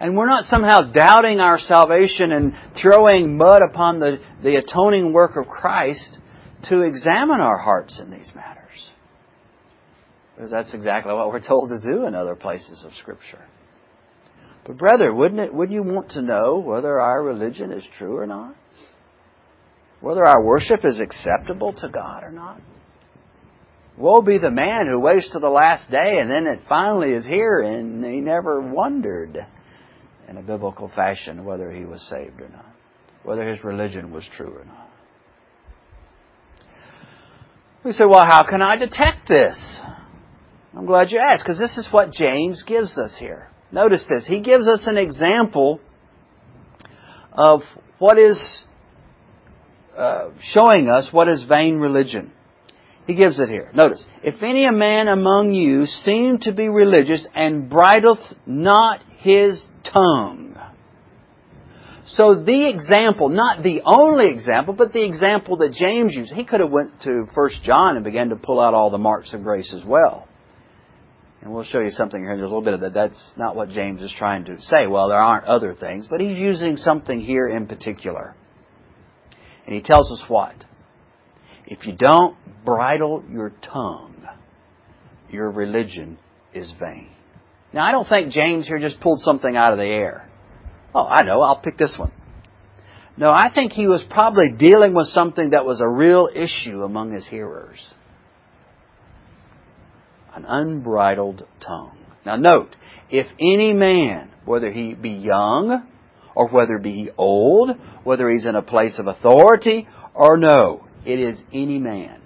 And 0.00 0.16
we're 0.16 0.28
not 0.28 0.44
somehow 0.44 0.80
doubting 0.92 1.40
our 1.40 1.58
salvation 1.58 2.32
and 2.32 2.54
throwing 2.80 3.36
mud 3.36 3.62
upon 3.68 3.98
the, 3.98 4.18
the 4.42 4.56
atoning 4.56 5.12
work 5.12 5.36
of 5.36 5.48
Christ 5.48 6.18
to 6.68 6.82
examine 6.82 7.40
our 7.40 7.58
hearts 7.58 8.00
in 8.00 8.10
these 8.10 8.30
matters. 8.34 8.90
Because 10.34 10.52
that's 10.52 10.72
exactly 10.72 11.12
what 11.12 11.28
we're 11.32 11.44
told 11.44 11.70
to 11.70 11.80
do 11.80 12.06
in 12.06 12.14
other 12.14 12.36
places 12.36 12.84
of 12.84 12.92
Scripture. 12.94 13.44
But 14.64 14.76
brother, 14.76 15.12
wouldn't 15.12 15.40
it, 15.40 15.52
would 15.52 15.72
you 15.72 15.82
want 15.82 16.10
to 16.10 16.22
know 16.22 16.58
whether 16.58 17.00
our 17.00 17.22
religion 17.22 17.72
is 17.72 17.82
true 17.98 18.16
or 18.16 18.26
not? 18.26 18.54
Whether 20.00 20.24
our 20.24 20.44
worship 20.44 20.80
is 20.84 21.00
acceptable 21.00 21.72
to 21.72 21.88
God 21.88 22.22
or 22.22 22.30
not? 22.30 22.60
Woe 23.98 24.22
be 24.22 24.38
the 24.38 24.50
man 24.50 24.86
who 24.86 25.00
waits 25.00 25.30
to 25.32 25.40
the 25.40 25.48
last 25.48 25.90
day 25.90 26.20
and 26.20 26.30
then 26.30 26.46
it 26.46 26.60
finally 26.68 27.10
is 27.10 27.26
here 27.26 27.60
and 27.60 28.04
he 28.04 28.20
never 28.20 28.60
wondered 28.60 29.44
in 30.28 30.36
a 30.36 30.42
biblical 30.42 30.88
fashion 30.94 31.44
whether 31.44 31.72
he 31.72 31.84
was 31.84 32.00
saved 32.08 32.40
or 32.40 32.48
not, 32.48 32.66
whether 33.24 33.46
his 33.46 33.64
religion 33.64 34.12
was 34.12 34.24
true 34.36 34.54
or 34.56 34.64
not. 34.64 34.88
We 37.84 37.92
say, 37.92 38.04
well, 38.04 38.24
how 38.28 38.44
can 38.48 38.62
I 38.62 38.76
detect 38.76 39.28
this? 39.28 39.56
I'm 40.76 40.86
glad 40.86 41.10
you 41.10 41.18
asked, 41.18 41.42
because 41.44 41.58
this 41.58 41.76
is 41.78 41.88
what 41.90 42.12
James 42.12 42.62
gives 42.66 42.98
us 42.98 43.16
here. 43.18 43.48
Notice 43.72 44.04
this. 44.08 44.26
He 44.26 44.40
gives 44.40 44.68
us 44.68 44.82
an 44.86 44.96
example 44.96 45.80
of 47.32 47.62
what 47.98 48.18
is 48.18 48.64
uh, 49.96 50.30
showing 50.40 50.88
us 50.88 51.08
what 51.10 51.28
is 51.28 51.44
vain 51.48 51.76
religion. 51.76 52.32
He 53.08 53.14
gives 53.14 53.40
it 53.40 53.48
here. 53.48 53.70
Notice, 53.72 54.04
if 54.22 54.42
any 54.42 54.66
a 54.66 54.70
man 54.70 55.08
among 55.08 55.54
you 55.54 55.86
seem 55.86 56.40
to 56.40 56.52
be 56.52 56.68
religious 56.68 57.26
and 57.34 57.70
bridleth 57.70 58.34
not 58.44 59.00
his 59.16 59.66
tongue. 59.82 60.54
So 62.04 62.34
the 62.44 62.68
example, 62.68 63.30
not 63.30 63.62
the 63.62 63.80
only 63.86 64.28
example, 64.28 64.74
but 64.74 64.92
the 64.92 65.06
example 65.06 65.56
that 65.56 65.72
James 65.72 66.12
used, 66.12 66.34
he 66.34 66.44
could 66.44 66.60
have 66.60 66.70
went 66.70 67.00
to 67.02 67.26
1 67.32 67.50
John 67.62 67.96
and 67.96 68.04
began 68.04 68.28
to 68.28 68.36
pull 68.36 68.60
out 68.60 68.74
all 68.74 68.90
the 68.90 68.98
marks 68.98 69.32
of 69.32 69.42
grace 69.42 69.74
as 69.74 69.84
well. 69.86 70.28
And 71.40 71.50
we'll 71.50 71.64
show 71.64 71.80
you 71.80 71.90
something 71.90 72.20
here 72.20 72.36
There's 72.36 72.50
a 72.50 72.54
little 72.54 72.60
bit 72.60 72.74
of 72.74 72.80
that. 72.80 72.92
That's 72.92 73.20
not 73.38 73.56
what 73.56 73.70
James 73.70 74.02
is 74.02 74.14
trying 74.18 74.44
to 74.46 74.60
say. 74.60 74.86
Well, 74.86 75.08
there 75.08 75.16
aren't 75.16 75.46
other 75.46 75.74
things, 75.74 76.06
but 76.10 76.20
he's 76.20 76.38
using 76.38 76.76
something 76.76 77.20
here 77.20 77.48
in 77.48 77.68
particular. 77.68 78.34
And 79.64 79.74
he 79.74 79.80
tells 79.80 80.12
us 80.12 80.28
what? 80.28 80.54
If 81.70 81.86
you 81.86 81.92
don't 81.92 82.34
bridle 82.64 83.22
your 83.30 83.52
tongue, 83.62 84.26
your 85.30 85.50
religion 85.50 86.18
is 86.54 86.72
vain. 86.80 87.10
Now, 87.74 87.84
I 87.84 87.92
don't 87.92 88.08
think 88.08 88.32
James 88.32 88.66
here 88.66 88.78
just 88.78 89.00
pulled 89.00 89.20
something 89.20 89.54
out 89.54 89.72
of 89.72 89.78
the 89.78 89.84
air. 89.84 90.26
Oh, 90.94 91.06
I 91.06 91.22
know, 91.22 91.42
I'll 91.42 91.60
pick 91.60 91.76
this 91.76 91.94
one. 91.98 92.10
No, 93.18 93.30
I 93.30 93.50
think 93.54 93.72
he 93.72 93.86
was 93.86 94.02
probably 94.08 94.52
dealing 94.52 94.94
with 94.94 95.08
something 95.08 95.50
that 95.50 95.66
was 95.66 95.82
a 95.82 95.88
real 95.88 96.30
issue 96.34 96.82
among 96.82 97.12
his 97.12 97.26
hearers 97.26 97.78
an 100.34 100.44
unbridled 100.46 101.44
tongue. 101.60 101.98
Now 102.24 102.36
note, 102.36 102.76
if 103.10 103.26
any 103.40 103.72
man, 103.72 104.30
whether 104.44 104.70
he 104.70 104.94
be 104.94 105.10
young, 105.10 105.86
or 106.34 106.48
whether 106.48 106.78
be 106.78 107.10
old, 107.18 107.70
whether 108.04 108.30
he's 108.30 108.46
in 108.46 108.54
a 108.54 108.62
place 108.62 108.98
of 109.00 109.08
authority, 109.08 109.88
or 110.14 110.36
no, 110.36 110.87
it 111.04 111.18
is 111.18 111.38
any 111.52 111.78
man, 111.78 112.20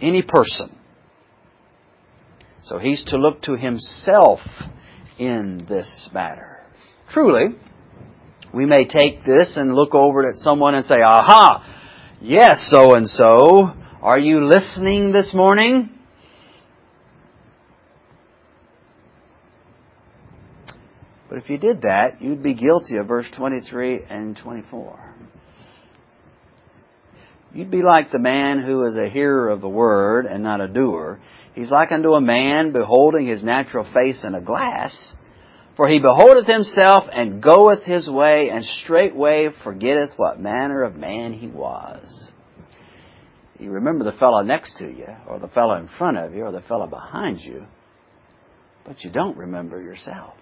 any 0.00 0.22
person. 0.22 0.76
So 2.64 2.78
he's 2.78 3.04
to 3.06 3.16
look 3.16 3.42
to 3.42 3.56
himself 3.56 4.40
in 5.18 5.66
this 5.68 6.08
matter. 6.12 6.58
Truly, 7.12 7.56
we 8.54 8.66
may 8.66 8.84
take 8.86 9.24
this 9.24 9.54
and 9.56 9.74
look 9.74 9.94
over 9.94 10.28
at 10.28 10.36
someone 10.36 10.74
and 10.74 10.84
say, 10.84 11.00
aha, 11.02 12.16
yes, 12.20 12.68
so 12.70 12.94
and 12.94 13.08
so, 13.08 13.72
are 14.00 14.18
you 14.18 14.44
listening 14.44 15.12
this 15.12 15.32
morning? 15.34 15.90
But 21.28 21.38
if 21.38 21.48
you 21.48 21.56
did 21.56 21.82
that, 21.82 22.20
you'd 22.20 22.42
be 22.42 22.52
guilty 22.52 22.98
of 22.98 23.06
verse 23.06 23.26
23 23.34 24.02
and 24.10 24.36
24. 24.36 25.11
You'd 27.54 27.70
be 27.70 27.82
like 27.82 28.10
the 28.10 28.18
man 28.18 28.62
who 28.62 28.84
is 28.84 28.96
a 28.96 29.10
hearer 29.10 29.50
of 29.50 29.60
the 29.60 29.68
word 29.68 30.24
and 30.26 30.42
not 30.42 30.60
a 30.60 30.68
doer. 30.68 31.20
He's 31.54 31.70
like 31.70 31.92
unto 31.92 32.14
a 32.14 32.20
man 32.20 32.72
beholding 32.72 33.26
his 33.26 33.44
natural 33.44 33.86
face 33.92 34.24
in 34.24 34.34
a 34.34 34.40
glass. 34.40 35.14
For 35.76 35.88
he 35.88 36.00
beholdeth 36.00 36.46
himself 36.46 37.04
and 37.12 37.42
goeth 37.42 37.82
his 37.84 38.08
way, 38.08 38.50
and 38.50 38.64
straightway 38.64 39.48
forgetteth 39.64 40.10
what 40.16 40.40
manner 40.40 40.82
of 40.82 40.96
man 40.96 41.32
he 41.32 41.46
was. 41.46 42.30
You 43.58 43.70
remember 43.70 44.04
the 44.04 44.18
fellow 44.18 44.42
next 44.42 44.76
to 44.78 44.84
you, 44.84 45.06
or 45.26 45.38
the 45.38 45.48
fellow 45.48 45.76
in 45.76 45.88
front 45.96 46.18
of 46.18 46.34
you, 46.34 46.44
or 46.44 46.52
the 46.52 46.62
fellow 46.62 46.86
behind 46.86 47.40
you, 47.40 47.64
but 48.84 49.02
you 49.04 49.10
don't 49.10 49.36
remember 49.36 49.80
yourself. 49.80 50.34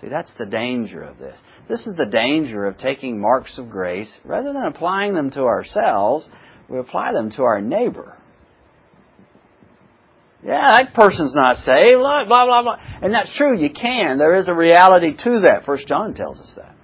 See, 0.00 0.08
that's 0.08 0.32
the 0.38 0.46
danger 0.46 1.02
of 1.02 1.18
this. 1.18 1.38
This 1.68 1.86
is 1.86 1.96
the 1.96 2.06
danger 2.06 2.66
of 2.66 2.78
taking 2.78 3.20
marks 3.20 3.58
of 3.58 3.68
grace. 3.68 4.12
Rather 4.24 4.52
than 4.52 4.64
applying 4.64 5.14
them 5.14 5.30
to 5.32 5.42
ourselves, 5.42 6.26
we 6.68 6.78
apply 6.78 7.12
them 7.12 7.30
to 7.32 7.42
our 7.42 7.60
neighbor. 7.60 8.16
Yeah, 10.44 10.66
that 10.70 10.94
person's 10.94 11.34
not 11.34 11.56
saved. 11.56 11.98
Blah, 11.98 12.24
blah, 12.26 12.62
blah. 12.62 12.76
And 13.02 13.12
that's 13.12 13.34
true, 13.36 13.58
you 13.58 13.70
can. 13.70 14.18
There 14.18 14.36
is 14.36 14.48
a 14.48 14.54
reality 14.54 15.16
to 15.16 15.40
that. 15.40 15.64
First 15.66 15.88
John 15.88 16.14
tells 16.14 16.38
us 16.38 16.52
that. 16.56 16.76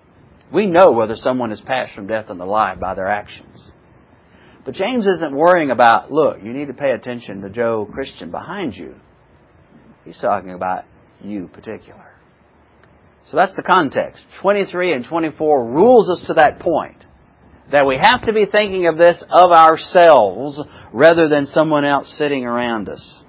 We 0.53 0.67
know 0.67 0.91
whether 0.91 1.15
someone 1.15 1.51
has 1.51 1.61
passed 1.61 1.95
from 1.95 2.09
death 2.09 2.31
unto 2.31 2.45
life 2.45 2.81
by 2.81 2.95
their 2.95 3.09
actions. 3.09 3.61
But 4.65 4.75
James 4.75 5.07
isn't 5.07 5.35
worrying 5.35 5.71
about, 5.71 6.11
look, 6.11 6.39
you 6.43 6.53
need 6.53 6.67
to 6.67 6.75
pay 6.75 6.91
attention 6.91 7.43
to 7.43 7.51
Joe 7.51 7.89
Christian 7.93 8.31
behind 8.31 8.75
you. 8.75 8.97
He's 10.05 10.19
talking 10.19 10.53
about 10.53 10.85
you 11.23 11.49
particular. 11.49 12.14
So 13.31 13.37
that's 13.37 13.55
the 13.57 13.63
context. 13.63 14.23
23 14.43 14.93
and 14.93 15.05
24 15.05 15.67
rules 15.67 16.11
us 16.11 16.27
to 16.27 16.35
that 16.35 16.61
point. 16.61 16.97
That 17.73 17.87
we 17.87 17.99
have 18.01 18.23
to 18.25 18.33
be 18.33 18.45
thinking 18.45 18.87
of 18.87 18.99
this 18.99 19.25
of 19.31 19.51
ourselves 19.51 20.61
rather 20.93 21.29
than 21.29 21.47
someone 21.47 21.85
else 21.85 22.15
sitting 22.19 22.45
around 22.45 22.89
us. 22.89 23.23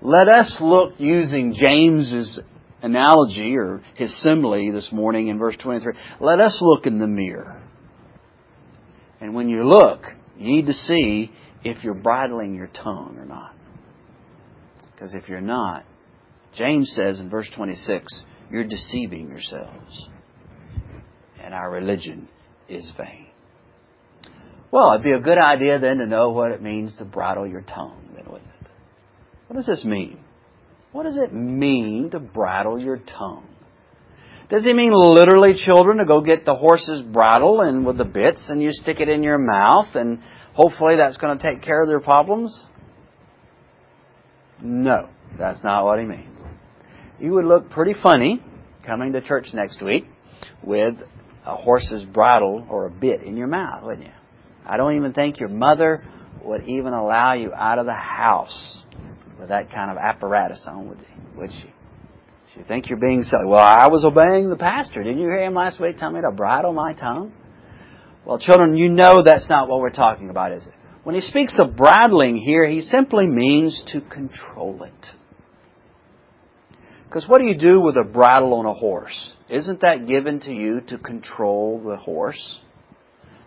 Let 0.00 0.28
us 0.28 0.58
look 0.60 0.94
using 0.98 1.54
James's 1.54 2.40
analogy 2.82 3.56
or 3.56 3.82
his 3.94 4.22
simile 4.22 4.72
this 4.72 4.90
morning 4.92 5.28
in 5.28 5.38
verse 5.38 5.56
23. 5.62 5.94
Let 6.20 6.40
us 6.40 6.58
look 6.60 6.86
in 6.86 6.98
the 6.98 7.06
mirror. 7.06 7.62
And 9.20 9.34
when 9.34 9.48
you 9.48 9.64
look, 9.64 10.02
you 10.36 10.50
need 10.50 10.66
to 10.66 10.72
see 10.72 11.30
if 11.64 11.84
you're 11.84 11.94
bridling 11.94 12.54
your 12.54 12.66
tongue 12.68 13.16
or 13.18 13.24
not. 13.24 13.54
Because 14.92 15.14
if 15.14 15.28
you're 15.28 15.40
not, 15.40 15.84
James 16.56 16.92
says 16.94 17.20
in 17.20 17.30
verse 17.30 17.48
26, 17.54 18.24
you're 18.52 18.64
deceiving 18.64 19.28
yourselves. 19.28 20.08
And 21.42 21.54
our 21.54 21.70
religion 21.70 22.28
is 22.68 22.92
vain. 22.96 23.26
Well, 24.70 24.92
it'd 24.92 25.02
be 25.02 25.12
a 25.12 25.20
good 25.20 25.38
idea 25.38 25.78
then 25.78 25.98
to 25.98 26.06
know 26.06 26.30
what 26.30 26.52
it 26.52 26.62
means 26.62 26.96
to 26.98 27.04
bridle 27.04 27.46
your 27.46 27.62
tongue, 27.62 28.10
then, 28.14 28.24
wouldn't 28.26 28.50
it? 28.60 28.68
What 29.48 29.56
does 29.56 29.66
this 29.66 29.84
mean? 29.84 30.20
What 30.92 31.04
does 31.04 31.16
it 31.16 31.32
mean 31.32 32.10
to 32.10 32.20
bridle 32.20 32.78
your 32.78 32.98
tongue? 32.98 33.48
Does 34.48 34.64
he 34.64 34.74
mean 34.74 34.92
literally, 34.92 35.54
children, 35.54 35.96
to 35.98 36.04
go 36.04 36.20
get 36.20 36.44
the 36.44 36.54
horse's 36.54 37.02
bridle 37.02 37.62
and 37.62 37.86
with 37.86 37.96
the 37.96 38.04
bits 38.04 38.40
and 38.48 38.62
you 38.62 38.70
stick 38.70 39.00
it 39.00 39.08
in 39.08 39.22
your 39.22 39.38
mouth 39.38 39.94
and 39.94 40.20
hopefully 40.52 40.96
that's 40.96 41.16
going 41.16 41.38
to 41.38 41.42
take 41.42 41.62
care 41.62 41.82
of 41.82 41.88
their 41.88 42.00
problems? 42.00 42.58
No, 44.60 45.08
that's 45.38 45.64
not 45.64 45.84
what 45.84 45.98
he 45.98 46.04
means. 46.04 46.31
You 47.22 47.34
would 47.34 47.44
look 47.44 47.70
pretty 47.70 47.94
funny 48.02 48.42
coming 48.84 49.12
to 49.12 49.20
church 49.20 49.46
next 49.54 49.80
week 49.80 50.06
with 50.60 50.96
a 51.46 51.54
horse's 51.54 52.04
bridle 52.04 52.66
or 52.68 52.86
a 52.86 52.90
bit 52.90 53.22
in 53.22 53.36
your 53.36 53.46
mouth, 53.46 53.84
wouldn't 53.84 54.08
you? 54.08 54.12
I 54.66 54.76
don't 54.76 54.96
even 54.96 55.12
think 55.12 55.38
your 55.38 55.48
mother 55.48 56.02
would 56.42 56.64
even 56.64 56.92
allow 56.92 57.34
you 57.34 57.52
out 57.54 57.78
of 57.78 57.86
the 57.86 57.94
house 57.94 58.82
with 59.38 59.50
that 59.50 59.70
kind 59.70 59.92
of 59.92 59.98
apparatus 59.98 60.64
on, 60.66 60.88
would, 60.88 60.98
he, 60.98 61.38
would 61.38 61.50
she? 61.52 61.72
She 62.56 62.64
think 62.64 62.88
you're 62.88 62.98
being 62.98 63.22
silly. 63.22 63.46
Well, 63.46 63.60
I 63.60 63.86
was 63.86 64.04
obeying 64.04 64.50
the 64.50 64.56
pastor. 64.56 65.04
Didn't 65.04 65.20
you 65.20 65.28
hear 65.28 65.44
him 65.44 65.54
last 65.54 65.80
week 65.80 65.98
tell 65.98 66.10
me 66.10 66.22
to 66.22 66.32
bridle 66.32 66.72
my 66.72 66.92
tongue? 66.92 67.32
Well, 68.24 68.40
children, 68.40 68.76
you 68.76 68.88
know 68.88 69.22
that's 69.24 69.48
not 69.48 69.68
what 69.68 69.78
we're 69.78 69.90
talking 69.90 70.28
about, 70.28 70.50
is 70.50 70.64
it? 70.64 70.74
When 71.04 71.14
he 71.14 71.20
speaks 71.20 71.56
of 71.60 71.76
bridling 71.76 72.36
here, 72.36 72.68
he 72.68 72.80
simply 72.80 73.28
means 73.28 73.84
to 73.92 74.00
control 74.00 74.82
it. 74.82 75.21
Because 77.12 77.28
what 77.28 77.42
do 77.42 77.46
you 77.46 77.58
do 77.58 77.78
with 77.78 77.98
a 77.98 78.04
bridle 78.04 78.54
on 78.54 78.64
a 78.64 78.72
horse? 78.72 79.32
Isn't 79.50 79.82
that 79.82 80.06
given 80.06 80.40
to 80.40 80.50
you 80.50 80.80
to 80.88 80.96
control 80.96 81.82
the 81.86 81.96
horse? 81.96 82.60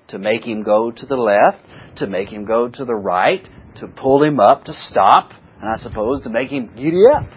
To 0.09 0.19
make 0.19 0.43
him 0.43 0.61
go 0.61 0.91
to 0.91 1.05
the 1.07 1.15
left, 1.15 1.97
to 1.97 2.05
make 2.05 2.29
him 2.29 2.45
go 2.45 2.69
to 2.69 2.85
the 2.85 2.93
right, 2.93 3.43
to 3.77 3.87
pull 3.87 4.23
him 4.23 4.39
up, 4.39 4.65
to 4.65 4.73
stop, 4.73 5.31
and 5.59 5.67
I 5.67 5.77
suppose 5.77 6.21
to 6.25 6.29
make 6.29 6.49
him 6.49 6.75
giddy 6.75 7.01
up. 7.11 7.27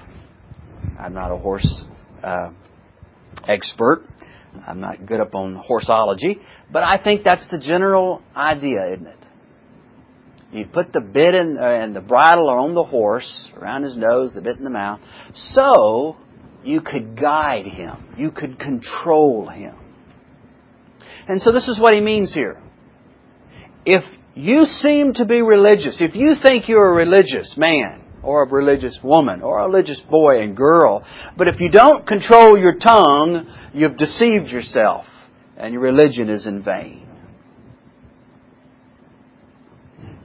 I'm 1.00 1.14
not 1.14 1.32
a 1.32 1.38
horse 1.38 1.82
uh, 2.22 2.50
expert. 3.48 4.04
I'm 4.66 4.80
not 4.80 5.06
good 5.06 5.20
up 5.20 5.34
on 5.34 5.56
horseology, 5.56 6.42
but 6.70 6.82
I 6.82 7.02
think 7.02 7.24
that's 7.24 7.48
the 7.50 7.58
general 7.58 8.22
idea, 8.36 8.92
isn't 8.92 9.06
it? 9.06 9.17
You 10.52 10.64
put 10.66 10.92
the 10.92 11.00
bit 11.00 11.34
in, 11.34 11.58
uh, 11.60 11.64
and 11.64 11.94
the 11.94 12.00
bridle 12.00 12.48
on 12.48 12.74
the 12.74 12.84
horse, 12.84 13.48
around 13.56 13.82
his 13.82 13.96
nose, 13.96 14.32
the 14.34 14.40
bit 14.40 14.56
in 14.56 14.64
the 14.64 14.70
mouth, 14.70 15.00
so 15.34 16.16
you 16.64 16.80
could 16.80 17.20
guide 17.20 17.66
him. 17.66 18.14
You 18.16 18.30
could 18.30 18.58
control 18.58 19.48
him. 19.48 19.76
And 21.28 21.40
so 21.42 21.52
this 21.52 21.68
is 21.68 21.78
what 21.78 21.92
he 21.92 22.00
means 22.00 22.32
here. 22.32 22.58
If 23.84 24.04
you 24.34 24.64
seem 24.64 25.14
to 25.14 25.26
be 25.26 25.42
religious, 25.42 26.00
if 26.00 26.14
you 26.14 26.34
think 26.42 26.68
you're 26.68 26.92
a 26.92 26.94
religious 26.94 27.54
man, 27.58 28.04
or 28.22 28.42
a 28.42 28.48
religious 28.48 28.98
woman, 29.02 29.42
or 29.42 29.60
a 29.60 29.66
religious 29.66 30.00
boy 30.10 30.40
and 30.42 30.56
girl, 30.56 31.04
but 31.36 31.48
if 31.48 31.60
you 31.60 31.70
don't 31.70 32.06
control 32.06 32.58
your 32.58 32.74
tongue, 32.74 33.46
you've 33.74 33.96
deceived 33.96 34.48
yourself, 34.48 35.04
and 35.56 35.72
your 35.72 35.82
religion 35.82 36.28
is 36.30 36.46
in 36.46 36.62
vain. 36.62 37.07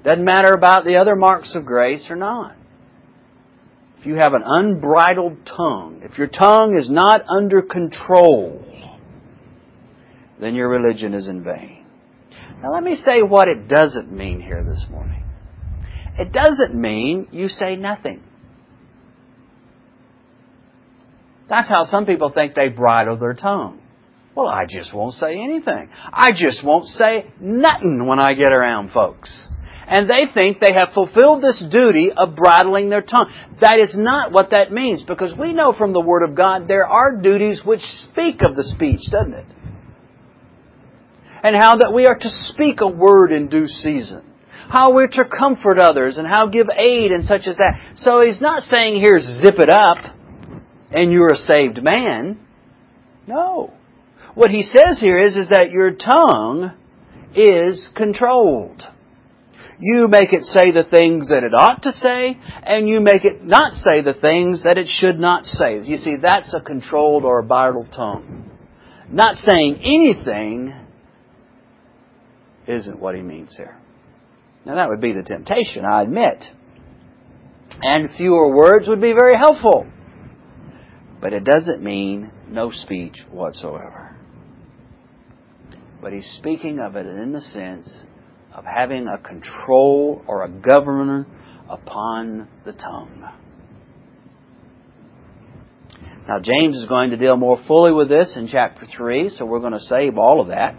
Doesn't 0.03 0.25
matter 0.25 0.51
about 0.53 0.83
the 0.83 0.97
other 0.97 1.15
marks 1.15 1.55
of 1.55 1.65
grace 1.65 2.07
or 2.09 2.15
not. 2.15 2.55
If 3.99 4.05
you 4.05 4.15
have 4.15 4.33
an 4.33 4.43
unbridled 4.45 5.45
tongue, 5.45 6.01
if 6.03 6.17
your 6.17 6.27
tongue 6.27 6.77
is 6.77 6.89
not 6.89 7.21
under 7.29 7.61
control, 7.61 8.65
then 10.41 10.55
your 10.55 10.67
religion 10.67 11.13
is 11.13 11.29
in 11.29 11.41
vain. 11.41 11.85
Now 12.61 12.73
let 12.73 12.83
me 12.83 12.95
say 12.95 13.21
what 13.21 13.47
it 13.47 13.69
doesn't 13.69 14.11
mean 14.11 14.41
here 14.41 14.61
this 14.61 14.85
morning. 14.91 15.23
It 16.19 16.33
doesn't 16.33 16.75
mean 16.75 17.29
you 17.31 17.47
say 17.47 17.77
nothing. 17.77 18.23
That's 21.47 21.69
how 21.69 21.85
some 21.85 22.05
people 22.05 22.29
think 22.29 22.55
they 22.55 22.67
bridle 22.67 23.15
their 23.17 23.33
tongue. 23.33 23.79
Well, 24.35 24.47
I 24.47 24.65
just 24.67 24.93
won't 24.93 25.13
say 25.13 25.33
anything. 25.33 25.89
I 26.11 26.31
just 26.31 26.63
won't 26.63 26.87
say 26.87 27.31
nothing 27.39 28.05
when 28.05 28.19
I 28.19 28.33
get 28.33 28.51
around 28.51 28.91
folks 28.91 29.47
and 29.87 30.09
they 30.09 30.25
think 30.33 30.59
they 30.59 30.73
have 30.73 30.93
fulfilled 30.93 31.43
this 31.43 31.63
duty 31.71 32.11
of 32.15 32.35
bridling 32.35 32.89
their 32.89 33.01
tongue. 33.01 33.31
That 33.61 33.79
is 33.79 33.95
not 33.97 34.31
what 34.31 34.51
that 34.51 34.71
means, 34.71 35.03
because 35.03 35.37
we 35.37 35.53
know 35.53 35.73
from 35.73 35.93
the 35.93 36.01
Word 36.01 36.23
of 36.23 36.35
God 36.35 36.67
there 36.67 36.87
are 36.87 37.15
duties 37.21 37.61
which 37.65 37.81
speak 37.81 38.41
of 38.41 38.55
the 38.55 38.63
speech, 38.63 39.11
doesn't 39.11 39.33
it? 39.33 39.45
And 41.43 41.55
how 41.55 41.75
that 41.77 41.93
we 41.93 42.05
are 42.05 42.17
to 42.17 42.29
speak 42.29 42.79
a 42.79 42.87
word 42.87 43.33
in 43.33 43.49
due 43.49 43.67
season. 43.67 44.23
How 44.69 44.93
we're 44.93 45.07
to 45.07 45.25
comfort 45.25 45.77
others 45.77 46.17
and 46.17 46.25
how 46.25 46.47
give 46.47 46.67
aid 46.69 47.11
and 47.11 47.25
such 47.25 47.47
as 47.47 47.57
that. 47.57 47.73
So 47.97 48.21
he's 48.21 48.41
not 48.41 48.63
saying 48.63 48.95
here, 48.95 49.19
zip 49.19 49.59
it 49.59 49.69
up 49.69 49.97
and 50.89 51.11
you're 51.11 51.33
a 51.33 51.35
saved 51.35 51.83
man. 51.83 52.39
No. 53.27 53.73
What 54.35 54.51
he 54.51 54.63
says 54.63 54.99
here 55.01 55.21
is, 55.21 55.35
is 55.35 55.49
that 55.49 55.71
your 55.71 55.91
tongue 55.91 56.71
is 57.35 57.89
controlled. 57.95 58.83
You 59.85 60.07
make 60.07 60.31
it 60.31 60.43
say 60.43 60.71
the 60.71 60.85
things 60.85 61.27
that 61.27 61.43
it 61.43 61.51
ought 61.53 61.83
to 61.83 61.91
say, 61.91 62.37
and 62.63 62.87
you 62.87 63.01
make 63.01 63.25
it 63.25 63.43
not 63.43 63.73
say 63.73 64.01
the 64.01 64.13
things 64.13 64.63
that 64.63 64.77
it 64.77 64.87
should 64.87 65.19
not 65.19 65.45
say. 65.45 65.81
You 65.83 65.97
see, 65.97 66.15
that's 66.21 66.53
a 66.53 66.61
controlled 66.61 67.25
or 67.25 67.39
a 67.39 67.43
bridled 67.43 67.91
tongue. 67.93 68.49
Not 69.09 69.35
saying 69.35 69.81
anything 69.83 70.73
isn't 72.65 72.97
what 72.97 73.15
he 73.15 73.21
means 73.21 73.57
here. 73.57 73.77
Now 74.65 74.75
that 74.75 74.87
would 74.87 75.01
be 75.01 75.11
the 75.11 75.21
temptation, 75.21 75.83
I 75.83 76.03
admit. 76.03 76.45
And 77.81 78.09
fewer 78.15 78.55
words 78.55 78.87
would 78.87 79.01
be 79.01 79.11
very 79.11 79.35
helpful. 79.35 79.85
But 81.19 81.33
it 81.33 81.43
doesn't 81.43 81.83
mean 81.83 82.31
no 82.47 82.71
speech 82.71 83.17
whatsoever. 83.29 84.15
But 86.01 86.13
he's 86.13 86.37
speaking 86.37 86.79
of 86.79 86.95
it 86.95 87.05
in 87.05 87.33
the 87.33 87.41
sense 87.41 88.05
of 88.53 88.65
having 88.65 89.07
a 89.07 89.17
control 89.17 90.23
or 90.27 90.43
a 90.43 90.49
governor 90.49 91.25
upon 91.69 92.47
the 92.65 92.73
tongue. 92.73 93.27
Now, 96.27 96.39
James 96.39 96.77
is 96.77 96.85
going 96.85 97.09
to 97.09 97.17
deal 97.17 97.35
more 97.35 97.59
fully 97.67 97.91
with 97.91 98.07
this 98.07 98.35
in 98.37 98.47
chapter 98.47 98.85
3, 98.85 99.29
so 99.37 99.45
we're 99.45 99.59
going 99.59 99.73
to 99.73 99.79
save 99.79 100.17
all 100.17 100.39
of 100.39 100.47
that 100.47 100.75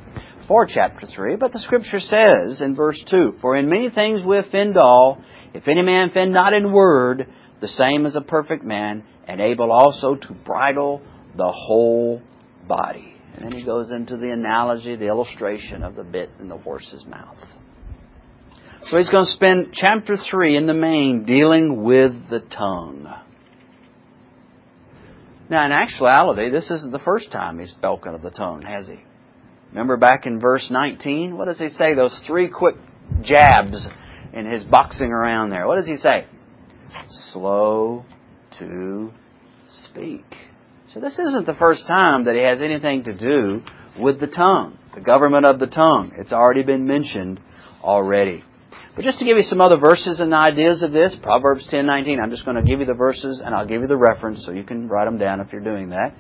for 0.49 0.67
chapter 0.67 1.07
3. 1.07 1.37
But 1.37 1.53
the 1.53 1.59
scripture 1.59 2.01
says 2.01 2.63
in 2.63 2.75
verse 2.75 3.03
2 3.11 3.35
For 3.43 3.55
in 3.55 3.69
many 3.69 3.91
things 3.91 4.23
we 4.25 4.39
offend 4.39 4.79
all. 4.79 5.23
If 5.53 5.69
any 5.69 5.83
man 5.83 6.09
offend 6.09 6.33
not 6.33 6.55
in 6.55 6.73
word, 6.73 7.29
the 7.61 7.69
same 7.69 8.07
is 8.07 8.17
a 8.17 8.23
perfect 8.23 8.65
man, 8.65 9.05
and 9.29 9.41
able 9.41 9.71
also 9.71 10.17
to 10.17 10.33
bridle 10.33 11.03
the 11.37 11.53
whole 11.53 12.23
body. 12.67 13.15
And 13.35 13.45
then 13.45 13.53
he 13.53 13.65
goes 13.65 13.91
into 13.91 14.17
the 14.17 14.31
analogy, 14.31 14.97
the 14.97 15.09
illustration 15.09 15.83
of 15.83 15.95
the 15.95 16.05
bit 16.05 16.31
in 16.41 16.49
the 16.49 16.57
horse's 16.57 17.05
mouth. 17.05 17.37
So 18.91 18.99
he's 18.99 19.09
going 19.09 19.25
to 19.25 19.31
spend 19.31 19.73
chapter 19.73 20.17
3 20.17 20.57
in 20.59 20.67
the 20.67 20.75
main 20.75 21.25
dealing 21.25 21.85
with 21.85 22.29
the 22.29 22.41
tongue. 22.41 23.11
Now, 25.49 25.65
in 25.65 25.73
actuality, 25.73 26.51
this 26.51 26.71
isn't 26.71 26.93
the 26.93 26.99
first 26.99 27.33
time 27.33 27.59
he's 27.59 27.71
spoken 27.71 28.15
of 28.15 28.21
the 28.21 28.31
tongue, 28.31 28.63
has 28.63 28.87
he? 28.87 28.99
Remember 29.71 29.97
back 29.97 30.27
in 30.27 30.39
verse 30.39 30.69
19? 30.71 31.37
What 31.37 31.47
does 31.47 31.59
he 31.59 31.71
say? 31.71 31.95
Those 31.95 32.19
three 32.27 32.49
quick 32.51 32.77
jabs 33.23 33.87
in 34.35 34.47
his 34.47 34.65
boxing 34.65 35.11
around 35.11 35.51
there. 35.51 35.67
What 35.67 35.77
does 35.77 35.87
he 35.87 35.97
say? 35.97 36.27
Slow 37.33 38.05
to 38.59 39.13
speak. 39.87 40.25
So 40.93 41.01
this 41.01 41.19
isn't 41.19 41.47
the 41.47 41.55
first 41.55 41.87
time 41.87 42.27
that 42.27 42.35
he 42.35 42.43
has 42.43 42.61
anything 42.61 43.05
to 43.05 43.17
do 43.17 43.63
with 43.99 44.21
the 44.21 44.27
tongue, 44.27 44.79
the 44.95 45.01
government 45.01 45.47
of 45.47 45.59
the 45.59 45.67
tongue. 45.67 46.13
It's 46.17 46.33
already 46.33 46.63
been 46.63 46.87
mentioned 46.87 47.41
already. 47.83 48.45
But 48.95 49.05
just 49.05 49.19
to 49.19 49.25
give 49.25 49.37
you 49.37 49.43
some 49.43 49.61
other 49.61 49.77
verses 49.77 50.21
and 50.21 50.33
ideas 50.33 50.83
of 50.83 50.93
this, 50.93 51.17
Proverbs 51.21 51.67
10:19. 51.71 52.21
I'm 52.21 52.31
just 52.31 52.45
going 52.45 52.57
to 52.57 52.63
give 52.63 52.79
you 52.79 52.87
the 52.87 52.95
verses 52.95 53.43
and 53.45 53.55
I'll 53.55 53.67
give 53.67 53.83
you 53.83 53.89
the 53.89 53.97
reference 53.97 54.45
so 54.45 54.53
you 54.53 54.63
can 54.63 54.89
write 54.89 55.07
them 55.07 55.19
down 55.19 55.41
if 55.41 55.53
you're 55.53 55.63
doing 55.63 55.91
that. 55.91 56.15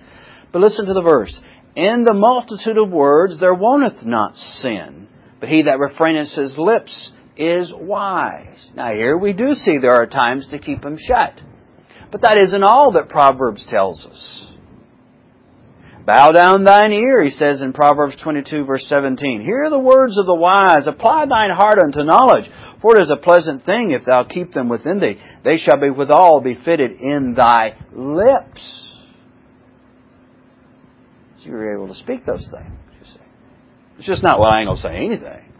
But 0.52 0.60
listen 0.60 0.87
to 0.87 0.92
the 0.92 1.02
verse. 1.02 1.40
In 1.76 2.04
the 2.04 2.14
multitude 2.14 2.78
of 2.78 2.90
words 2.90 3.38
there 3.38 3.54
wanteth 3.54 4.04
not 4.04 4.37
sin, 4.37 5.08
but 5.38 5.48
he 5.48 5.62
that 5.62 5.78
refraineth 5.78 6.34
his 6.34 6.56
lips 6.58 7.12
is 7.37 7.72
wise. 7.74 8.72
Now 8.74 8.92
here 8.92 9.16
we 9.16 9.32
do 9.32 9.54
see 9.54 9.78
there 9.78 9.94
are 9.94 10.06
times 10.06 10.48
to 10.50 10.58
keep 10.58 10.82
them 10.82 10.98
shut. 10.98 11.40
But 12.10 12.22
that 12.22 12.38
isn't 12.38 12.62
all 12.62 12.92
that 12.92 13.08
Proverbs 13.08 13.66
tells 13.70 14.04
us. 14.04 14.46
Bow 16.06 16.32
down 16.32 16.64
thine 16.64 16.92
ear, 16.92 17.22
he 17.24 17.30
says 17.30 17.62
in 17.62 17.72
Proverbs 17.72 18.16
22 18.22 18.66
verse 18.66 18.84
17. 18.88 19.40
Hear 19.40 19.70
the 19.70 19.78
words 19.78 20.18
of 20.18 20.26
the 20.26 20.34
wise, 20.34 20.87
apply 20.87 21.26
thine 21.26 21.50
heart 21.50 21.78
unto 21.78 22.04
knowledge, 22.04 22.44
for 22.84 22.98
it 22.98 23.02
is 23.02 23.10
a 23.10 23.16
pleasant 23.16 23.64
thing 23.64 23.92
if 23.92 24.04
thou 24.04 24.24
keep 24.24 24.52
them 24.52 24.68
within 24.68 25.00
thee. 25.00 25.18
They 25.42 25.56
shall 25.56 25.80
be 25.80 25.88
withal 25.88 26.42
be 26.42 26.54
fitted 26.54 27.00
in 27.00 27.32
thy 27.34 27.78
lips. 27.94 28.92
So 31.38 31.46
you're 31.46 31.74
able 31.74 31.88
to 31.88 31.94
speak 31.94 32.26
those 32.26 32.46
things, 32.54 32.76
you 33.00 33.06
see. 33.06 33.20
It's 33.96 34.06
just 34.06 34.22
not, 34.22 34.38
well, 34.38 34.52
I 34.52 34.60
ain't 34.60 34.68
gonna 34.68 34.82
say 34.82 34.96
anything. 34.96 35.50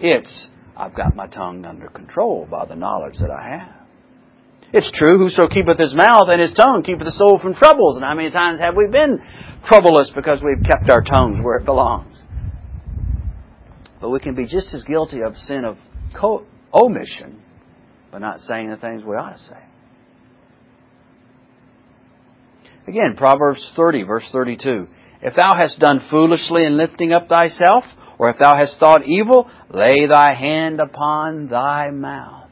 It's, 0.00 0.48
I've 0.76 0.92
got 0.92 1.14
my 1.14 1.28
tongue 1.28 1.64
under 1.64 1.86
control 1.86 2.48
by 2.50 2.64
the 2.64 2.74
knowledge 2.74 3.14
that 3.20 3.30
I 3.30 3.58
have. 3.58 3.86
It's 4.72 4.90
true, 4.90 5.18
whoso 5.18 5.46
keepeth 5.46 5.78
his 5.78 5.94
mouth 5.94 6.26
and 6.26 6.40
his 6.40 6.52
tongue 6.52 6.82
keepeth 6.82 7.04
the 7.04 7.12
soul 7.12 7.38
from 7.40 7.54
troubles. 7.54 7.94
And 7.94 8.04
how 8.04 8.16
many 8.16 8.32
times 8.32 8.58
have 8.58 8.74
we 8.74 8.88
been 8.90 9.22
troublous 9.68 10.10
because 10.12 10.40
we've 10.42 10.64
kept 10.64 10.90
our 10.90 11.02
tongues 11.02 11.38
where 11.44 11.58
it 11.58 11.64
belongs? 11.64 12.18
But 14.00 14.10
we 14.10 14.18
can 14.18 14.34
be 14.34 14.46
just 14.48 14.74
as 14.74 14.82
guilty 14.82 15.20
of 15.22 15.36
sin 15.36 15.64
of 15.64 15.76
omission 16.72 17.40
by 18.10 18.18
not 18.18 18.40
saying 18.40 18.70
the 18.70 18.76
things 18.76 19.02
we 19.04 19.16
ought 19.16 19.32
to 19.32 19.38
say. 19.38 19.62
Again, 22.86 23.16
Proverbs 23.16 23.72
30, 23.74 24.04
verse 24.04 24.28
32. 24.30 24.86
If 25.22 25.34
thou 25.34 25.56
hast 25.56 25.80
done 25.80 26.02
foolishly 26.10 26.64
in 26.64 26.76
lifting 26.76 27.12
up 27.12 27.28
thyself, 27.28 27.84
or 28.18 28.30
if 28.30 28.38
thou 28.38 28.56
hast 28.56 28.78
thought 28.78 29.06
evil, 29.06 29.50
lay 29.70 30.06
thy 30.06 30.34
hand 30.34 30.80
upon 30.80 31.48
thy 31.48 31.90
mouth. 31.90 32.48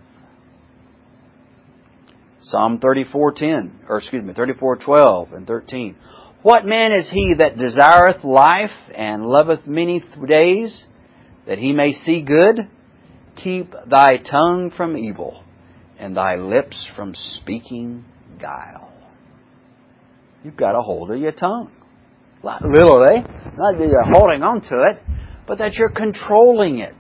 Psalm 2.43 2.79
34:10, 2.79 3.71
or 3.89 3.99
excuse 3.99 4.23
me, 4.23 4.35
34:12 4.35 5.33
and 5.33 5.47
13. 5.47 5.97
What 6.43 6.67
man 6.67 6.93
is 6.93 7.11
he 7.11 7.35
that 7.39 7.57
desireth 7.57 8.23
life 8.23 8.75
and 8.95 9.25
loveth 9.25 9.67
many 9.67 10.05
days, 10.27 10.85
that 11.47 11.59
he 11.59 11.73
may 11.73 11.93
see 11.93 12.21
good? 12.23 12.69
Keep 13.37 13.75
thy 13.89 14.19
tongue 14.19 14.73
from 14.77 14.97
evil, 14.97 15.43
and 15.99 16.17
thy 16.17 16.37
lips 16.37 16.89
from 16.97 17.15
speaking 17.15 18.05
guile. 18.41 18.93
You've 20.43 20.57
got 20.57 20.79
a 20.79 20.83
hold 20.83 21.11
of 21.11 21.19
your 21.19 21.33
tongue. 21.33 21.73
Not 22.43 22.63
literally, 22.63 23.25
not 23.57 23.79
that 23.79 23.89
you're 23.89 24.05
holding 24.05 24.43
on 24.43 24.61
to 24.63 24.83
it, 24.91 25.03
but 25.47 25.59
that 25.59 25.75
you're 25.75 25.91
controlling 25.91 26.79
it. 26.79 26.95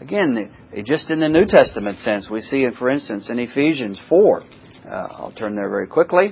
Again, 0.00 0.50
just 0.86 1.10
in 1.10 1.20
the 1.20 1.28
New 1.28 1.44
Testament 1.44 1.98
sense, 1.98 2.28
we 2.30 2.40
see 2.40 2.62
it, 2.62 2.74
for 2.78 2.88
instance, 2.88 3.28
in 3.28 3.38
Ephesians 3.38 4.00
4. 4.08 4.40
Uh, 4.40 4.88
I'll 4.90 5.32
turn 5.32 5.54
there 5.54 5.68
very 5.68 5.86
quickly. 5.86 6.30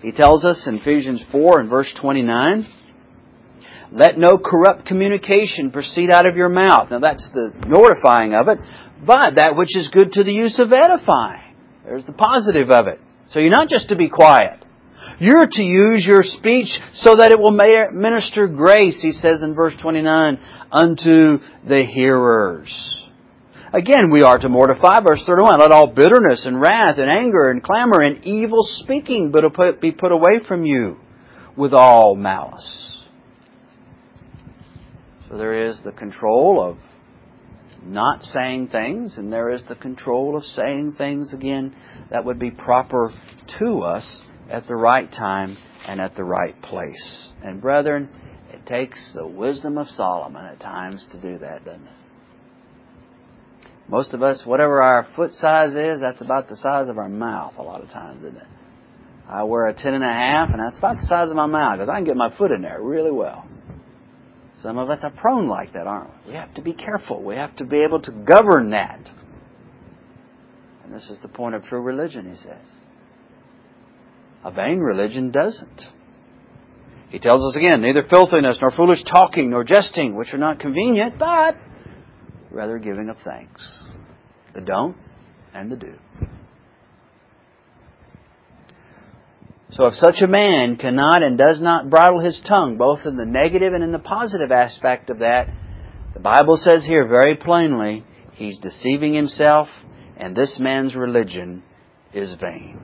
He 0.00 0.12
tells 0.12 0.44
us 0.44 0.66
in 0.66 0.76
Ephesians 0.76 1.22
4 1.30 1.60
and 1.60 1.68
verse 1.68 1.92
29, 2.00 2.66
let 3.92 4.18
no 4.18 4.38
corrupt 4.38 4.86
communication 4.86 5.70
proceed 5.70 6.10
out 6.10 6.26
of 6.26 6.36
your 6.36 6.48
mouth. 6.48 6.90
Now 6.90 7.00
that's 7.00 7.30
the 7.32 7.52
mortifying 7.66 8.34
of 8.34 8.48
it, 8.48 8.58
but 9.04 9.36
that 9.36 9.56
which 9.56 9.76
is 9.76 9.88
good 9.92 10.12
to 10.12 10.24
the 10.24 10.32
use 10.32 10.58
of 10.58 10.72
edifying. 10.72 11.54
There's 11.84 12.04
the 12.04 12.12
positive 12.12 12.70
of 12.70 12.88
it. 12.88 13.00
So 13.30 13.38
you're 13.38 13.50
not 13.50 13.68
just 13.68 13.88
to 13.90 13.96
be 13.96 14.08
quiet. 14.08 14.64
You're 15.18 15.46
to 15.50 15.62
use 15.62 16.04
your 16.06 16.22
speech 16.22 16.68
so 16.94 17.16
that 17.16 17.30
it 17.30 17.38
will 17.38 17.52
minister 17.52 18.48
grace, 18.48 19.00
he 19.00 19.12
says 19.12 19.42
in 19.42 19.54
verse 19.54 19.74
29, 19.80 20.38
unto 20.72 21.38
the 21.66 21.84
hearers. 21.84 23.02
Again, 23.72 24.10
we 24.10 24.22
are 24.22 24.38
to 24.38 24.48
mortify, 24.48 25.00
verse 25.00 25.22
31, 25.26 25.60
let 25.60 25.70
all 25.70 25.88
bitterness 25.88 26.46
and 26.46 26.60
wrath 26.60 26.98
and 26.98 27.10
anger 27.10 27.50
and 27.50 27.62
clamor 27.62 28.00
and 28.00 28.24
evil 28.24 28.62
speaking 28.62 29.32
be 29.80 29.92
put 29.92 30.12
away 30.12 30.40
from 30.46 30.64
you 30.64 30.96
with 31.56 31.72
all 31.72 32.14
malice. 32.14 32.95
So 35.28 35.36
there 35.36 35.68
is 35.68 35.80
the 35.84 35.92
control 35.92 36.62
of 36.62 36.78
not 37.82 38.22
saying 38.22 38.68
things, 38.68 39.16
and 39.16 39.32
there 39.32 39.50
is 39.50 39.64
the 39.68 39.74
control 39.74 40.36
of 40.36 40.44
saying 40.44 40.94
things 40.98 41.32
again 41.32 41.74
that 42.10 42.24
would 42.24 42.38
be 42.38 42.50
proper 42.50 43.12
to 43.58 43.80
us 43.82 44.20
at 44.50 44.66
the 44.66 44.76
right 44.76 45.10
time 45.10 45.56
and 45.86 46.00
at 46.00 46.16
the 46.16 46.24
right 46.24 46.60
place. 46.62 47.32
And 47.42 47.60
brethren, 47.60 48.08
it 48.52 48.66
takes 48.66 49.12
the 49.14 49.26
wisdom 49.26 49.78
of 49.78 49.88
Solomon 49.88 50.44
at 50.44 50.60
times 50.60 51.06
to 51.12 51.20
do 51.20 51.38
that, 51.38 51.64
doesn't 51.64 51.82
it? 51.82 51.92
Most 53.88 54.14
of 54.14 54.22
us, 54.22 54.42
whatever 54.44 54.82
our 54.82 55.06
foot 55.14 55.32
size 55.32 55.74
is, 55.74 56.00
that's 56.00 56.20
about 56.20 56.48
the 56.48 56.56
size 56.56 56.88
of 56.88 56.98
our 56.98 57.08
mouth 57.08 57.54
a 57.56 57.62
lot 57.62 57.82
of 57.82 57.88
times, 57.90 58.24
isn't 58.24 58.36
it? 58.36 58.46
I 59.28 59.44
wear 59.44 59.66
a 59.66 59.74
ten 59.74 59.94
and 59.94 60.04
a 60.04 60.12
half, 60.12 60.50
and 60.50 60.60
that's 60.60 60.78
about 60.78 60.96
the 60.96 61.06
size 61.06 61.30
of 61.30 61.36
my 61.36 61.46
mouth 61.46 61.78
because 61.78 61.88
I 61.88 61.96
can 61.96 62.04
get 62.04 62.16
my 62.16 62.36
foot 62.36 62.50
in 62.50 62.62
there 62.62 62.80
really 62.80 63.12
well. 63.12 63.46
Some 64.62 64.78
of 64.78 64.88
us 64.88 65.00
are 65.02 65.10
prone 65.10 65.48
like 65.48 65.72
that, 65.74 65.86
aren't 65.86 66.10
we? 66.24 66.32
We 66.32 66.36
have 66.36 66.54
to 66.54 66.62
be 66.62 66.72
careful. 66.72 67.22
We 67.22 67.36
have 67.36 67.54
to 67.56 67.64
be 67.64 67.82
able 67.82 68.00
to 68.02 68.10
govern 68.10 68.70
that. 68.70 69.10
And 70.84 70.94
this 70.94 71.08
is 71.10 71.18
the 71.20 71.28
point 71.28 71.54
of 71.54 71.64
true 71.64 71.80
religion, 71.80 72.30
he 72.30 72.36
says. 72.36 72.64
A 74.44 74.50
vain 74.50 74.78
religion 74.78 75.30
doesn't. 75.30 75.82
He 77.10 77.18
tells 77.18 77.44
us 77.44 77.60
again, 77.60 77.82
neither 77.82 78.04
filthiness, 78.08 78.58
nor 78.60 78.70
foolish 78.70 79.02
talking, 79.04 79.50
nor 79.50 79.64
jesting, 79.64 80.16
which 80.16 80.32
are 80.32 80.38
not 80.38 80.58
convenient, 80.58 81.18
but 81.18 81.56
rather 82.50 82.78
giving 82.78 83.08
of 83.08 83.16
thanks. 83.24 83.86
The 84.54 84.60
don't 84.60 84.96
and 85.52 85.70
the 85.70 85.76
do. 85.76 85.94
So 89.70 89.86
if 89.86 89.94
such 89.94 90.22
a 90.22 90.28
man 90.28 90.76
cannot 90.76 91.22
and 91.22 91.36
does 91.36 91.60
not 91.60 91.90
bridle 91.90 92.20
his 92.20 92.40
tongue, 92.46 92.76
both 92.76 93.00
in 93.04 93.16
the 93.16 93.24
negative 93.24 93.72
and 93.72 93.82
in 93.82 93.92
the 93.92 93.98
positive 93.98 94.52
aspect 94.52 95.10
of 95.10 95.18
that, 95.18 95.48
the 96.14 96.20
Bible 96.20 96.56
says 96.56 96.84
here 96.86 97.06
very 97.06 97.36
plainly, 97.36 98.04
he's 98.34 98.58
deceiving 98.58 99.12
himself, 99.12 99.68
and 100.16 100.36
this 100.36 100.58
man's 100.60 100.94
religion 100.94 101.62
is 102.14 102.34
vain. 102.40 102.80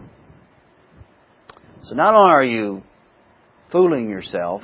So 1.84 1.94
not 1.94 2.14
only 2.14 2.32
are 2.32 2.44
you 2.44 2.82
fooling 3.70 4.08
yourself, 4.10 4.62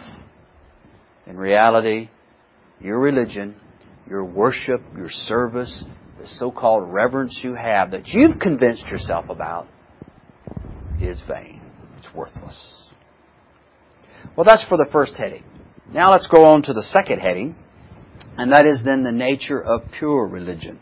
in 1.26 1.36
reality, 1.36 2.10
your 2.80 2.98
religion, 2.98 3.56
your 4.08 4.24
worship, 4.24 4.82
your 4.96 5.10
service, 5.10 5.84
the 6.20 6.26
so-called 6.26 6.92
reverence 6.92 7.38
you 7.42 7.54
have 7.54 7.92
that 7.92 8.08
you've 8.08 8.38
convinced 8.40 8.86
yourself 8.86 9.26
about 9.28 9.68
is 11.00 11.22
vain. 11.28 11.57
It's 12.08 12.16
worthless. 12.16 12.74
Well, 14.36 14.44
that's 14.44 14.64
for 14.68 14.76
the 14.76 14.88
first 14.92 15.14
heading. 15.16 15.44
Now 15.92 16.12
let's 16.12 16.26
go 16.26 16.44
on 16.46 16.62
to 16.62 16.72
the 16.72 16.82
second 16.82 17.20
heading, 17.20 17.56
and 18.36 18.52
that 18.52 18.66
is 18.66 18.80
then 18.84 19.04
the 19.04 19.12
nature 19.12 19.60
of 19.60 19.82
pure 19.98 20.26
religion. 20.26 20.78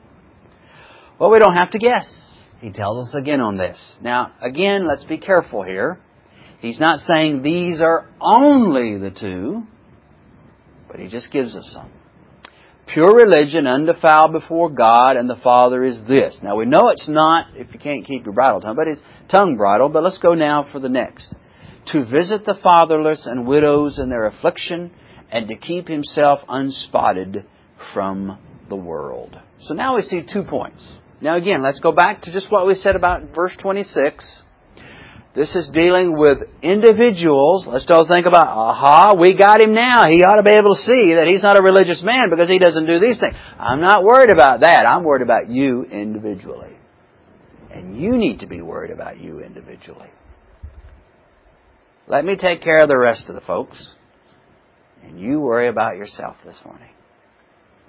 Well, 1.18 1.30
we 1.30 1.38
don't 1.38 1.54
have 1.54 1.70
to 1.72 1.78
guess. 1.78 2.12
He 2.60 2.70
tells 2.70 3.08
us 3.08 3.14
again 3.14 3.40
on 3.40 3.56
this. 3.56 3.96
Now, 4.02 4.32
again, 4.40 4.86
let's 4.86 5.04
be 5.04 5.18
careful 5.18 5.62
here. 5.62 5.98
He's 6.60 6.80
not 6.80 7.00
saying 7.00 7.42
these 7.42 7.80
are 7.80 8.08
only 8.20 8.98
the 8.98 9.10
two, 9.10 9.64
but 10.88 10.98
he 10.98 11.08
just 11.08 11.30
gives 11.30 11.54
us 11.54 11.68
some. 11.72 11.90
Pure 12.92 13.14
religion, 13.16 13.66
undefiled 13.66 14.32
before 14.32 14.70
God 14.70 15.16
and 15.16 15.28
the 15.28 15.40
Father 15.42 15.82
is 15.84 16.04
this. 16.06 16.38
Now 16.42 16.56
we 16.56 16.66
know 16.66 16.88
it's 16.88 17.08
not, 17.08 17.48
if 17.54 17.72
you 17.72 17.80
can't 17.80 18.04
keep 18.04 18.24
your 18.24 18.32
bridle 18.32 18.60
tongue, 18.60 18.76
but 18.76 18.86
it's 18.86 19.02
tongue 19.28 19.56
bridle, 19.56 19.88
but 19.88 20.04
let's 20.04 20.18
go 20.18 20.34
now 20.34 20.68
for 20.70 20.78
the 20.78 20.88
next. 20.88 21.34
To 21.92 22.04
visit 22.04 22.44
the 22.44 22.58
fatherless 22.62 23.26
and 23.26 23.46
widows 23.46 23.98
in 23.98 24.08
their 24.08 24.26
affliction 24.26 24.92
and 25.30 25.48
to 25.48 25.56
keep 25.56 25.88
himself 25.88 26.40
unspotted 26.48 27.44
from 27.92 28.38
the 28.68 28.76
world. 28.76 29.36
So 29.62 29.74
now 29.74 29.96
we 29.96 30.02
see 30.02 30.22
two 30.22 30.44
points. 30.44 30.96
Now 31.20 31.36
again, 31.36 31.62
let's 31.62 31.80
go 31.80 31.92
back 31.92 32.22
to 32.22 32.32
just 32.32 32.52
what 32.52 32.66
we 32.66 32.74
said 32.74 32.94
about 32.94 33.34
verse 33.34 33.56
26. 33.58 34.42
This 35.36 35.54
is 35.54 35.68
dealing 35.68 36.16
with 36.16 36.38
individuals. 36.62 37.66
Let's 37.68 37.84
don't 37.84 38.08
think 38.08 38.24
about, 38.24 38.46
aha, 38.46 39.14
we 39.20 39.36
got 39.36 39.60
him 39.60 39.74
now. 39.74 40.06
He 40.06 40.24
ought 40.24 40.36
to 40.36 40.42
be 40.42 40.52
able 40.52 40.74
to 40.74 40.80
see 40.80 41.12
that 41.12 41.26
he's 41.28 41.42
not 41.42 41.58
a 41.58 41.62
religious 41.62 42.02
man 42.02 42.30
because 42.30 42.48
he 42.48 42.58
doesn't 42.58 42.86
do 42.86 42.98
these 42.98 43.20
things. 43.20 43.36
I'm 43.58 43.82
not 43.82 44.02
worried 44.02 44.30
about 44.30 44.60
that. 44.60 44.86
I'm 44.88 45.04
worried 45.04 45.20
about 45.20 45.50
you 45.50 45.84
individually. 45.84 46.74
And 47.70 48.00
you 48.00 48.16
need 48.16 48.40
to 48.40 48.46
be 48.46 48.62
worried 48.62 48.90
about 48.90 49.20
you 49.20 49.40
individually. 49.40 50.08
Let 52.08 52.24
me 52.24 52.38
take 52.38 52.62
care 52.62 52.78
of 52.78 52.88
the 52.88 52.96
rest 52.96 53.28
of 53.28 53.34
the 53.34 53.42
folks. 53.42 53.92
And 55.04 55.20
you 55.20 55.40
worry 55.40 55.68
about 55.68 55.98
yourself 55.98 56.36
this 56.46 56.56
morning. 56.64 56.92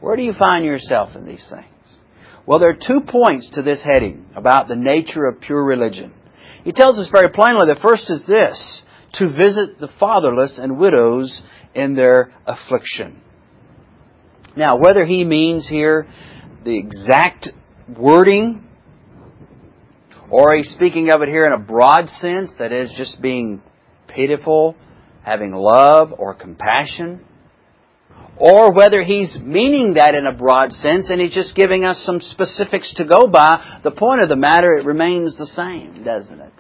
Where 0.02 0.18
do 0.18 0.22
you 0.22 0.34
find 0.34 0.66
yourself 0.66 1.16
in 1.16 1.26
these 1.26 1.48
things? 1.50 1.66
Well, 2.46 2.60
there 2.60 2.72
are 2.72 2.74
two 2.74 3.02
points 3.08 3.52
to 3.54 3.62
this 3.62 3.84
heading 3.86 4.26
about 4.36 4.68
the 4.68 4.76
nature 4.76 5.26
of 5.26 5.40
pure 5.40 5.64
religion. 5.64 6.12
He 6.68 6.74
tells 6.74 7.00
us 7.00 7.08
very 7.10 7.30
plainly 7.30 7.66
the 7.66 7.80
first 7.82 8.12
is 8.12 8.28
this 8.28 8.82
to 9.14 9.30
visit 9.30 9.80
the 9.80 9.88
fatherless 10.02 10.60
and 10.62 10.78
widows 10.78 11.42
in 11.74 11.96
their 11.96 12.34
affliction. 12.46 13.22
Now, 14.58 14.76
whether 14.76 15.06
he 15.06 15.24
means 15.24 15.70
here 15.70 16.10
the 16.66 16.78
exact 16.78 17.48
wording 17.98 18.68
or 20.30 20.58
he's 20.58 20.70
speaking 20.72 21.10
of 21.10 21.22
it 21.22 21.30
here 21.30 21.46
in 21.46 21.54
a 21.54 21.58
broad 21.58 22.10
sense, 22.10 22.52
that 22.60 22.74
is 22.74 22.92
just 22.98 23.22
being 23.22 23.62
pitiful, 24.10 24.76
having 25.24 25.54
love 25.54 26.12
or 26.18 26.34
compassion, 26.34 27.24
or 28.40 28.72
whether 28.72 29.04
he's 29.04 29.38
meaning 29.42 29.96
that 29.96 30.16
in 30.16 30.26
a 30.26 30.32
broad 30.32 30.72
sense 30.72 31.10
and 31.10 31.20
he's 31.20 31.34
just 31.34 31.56
giving 31.56 31.84
us 31.84 32.02
some 32.06 32.22
specifics 32.22 32.94
to 32.96 33.06
go 33.06 33.28
by, 33.28 33.80
the 33.84 33.92
point 33.92 34.22
of 34.22 34.30
the 34.30 34.36
matter, 34.36 34.74
it 34.76 34.86
remains 34.86 35.38
the 35.38 35.46
same, 35.46 36.04
doesn't 36.04 36.40
it? 36.40 36.54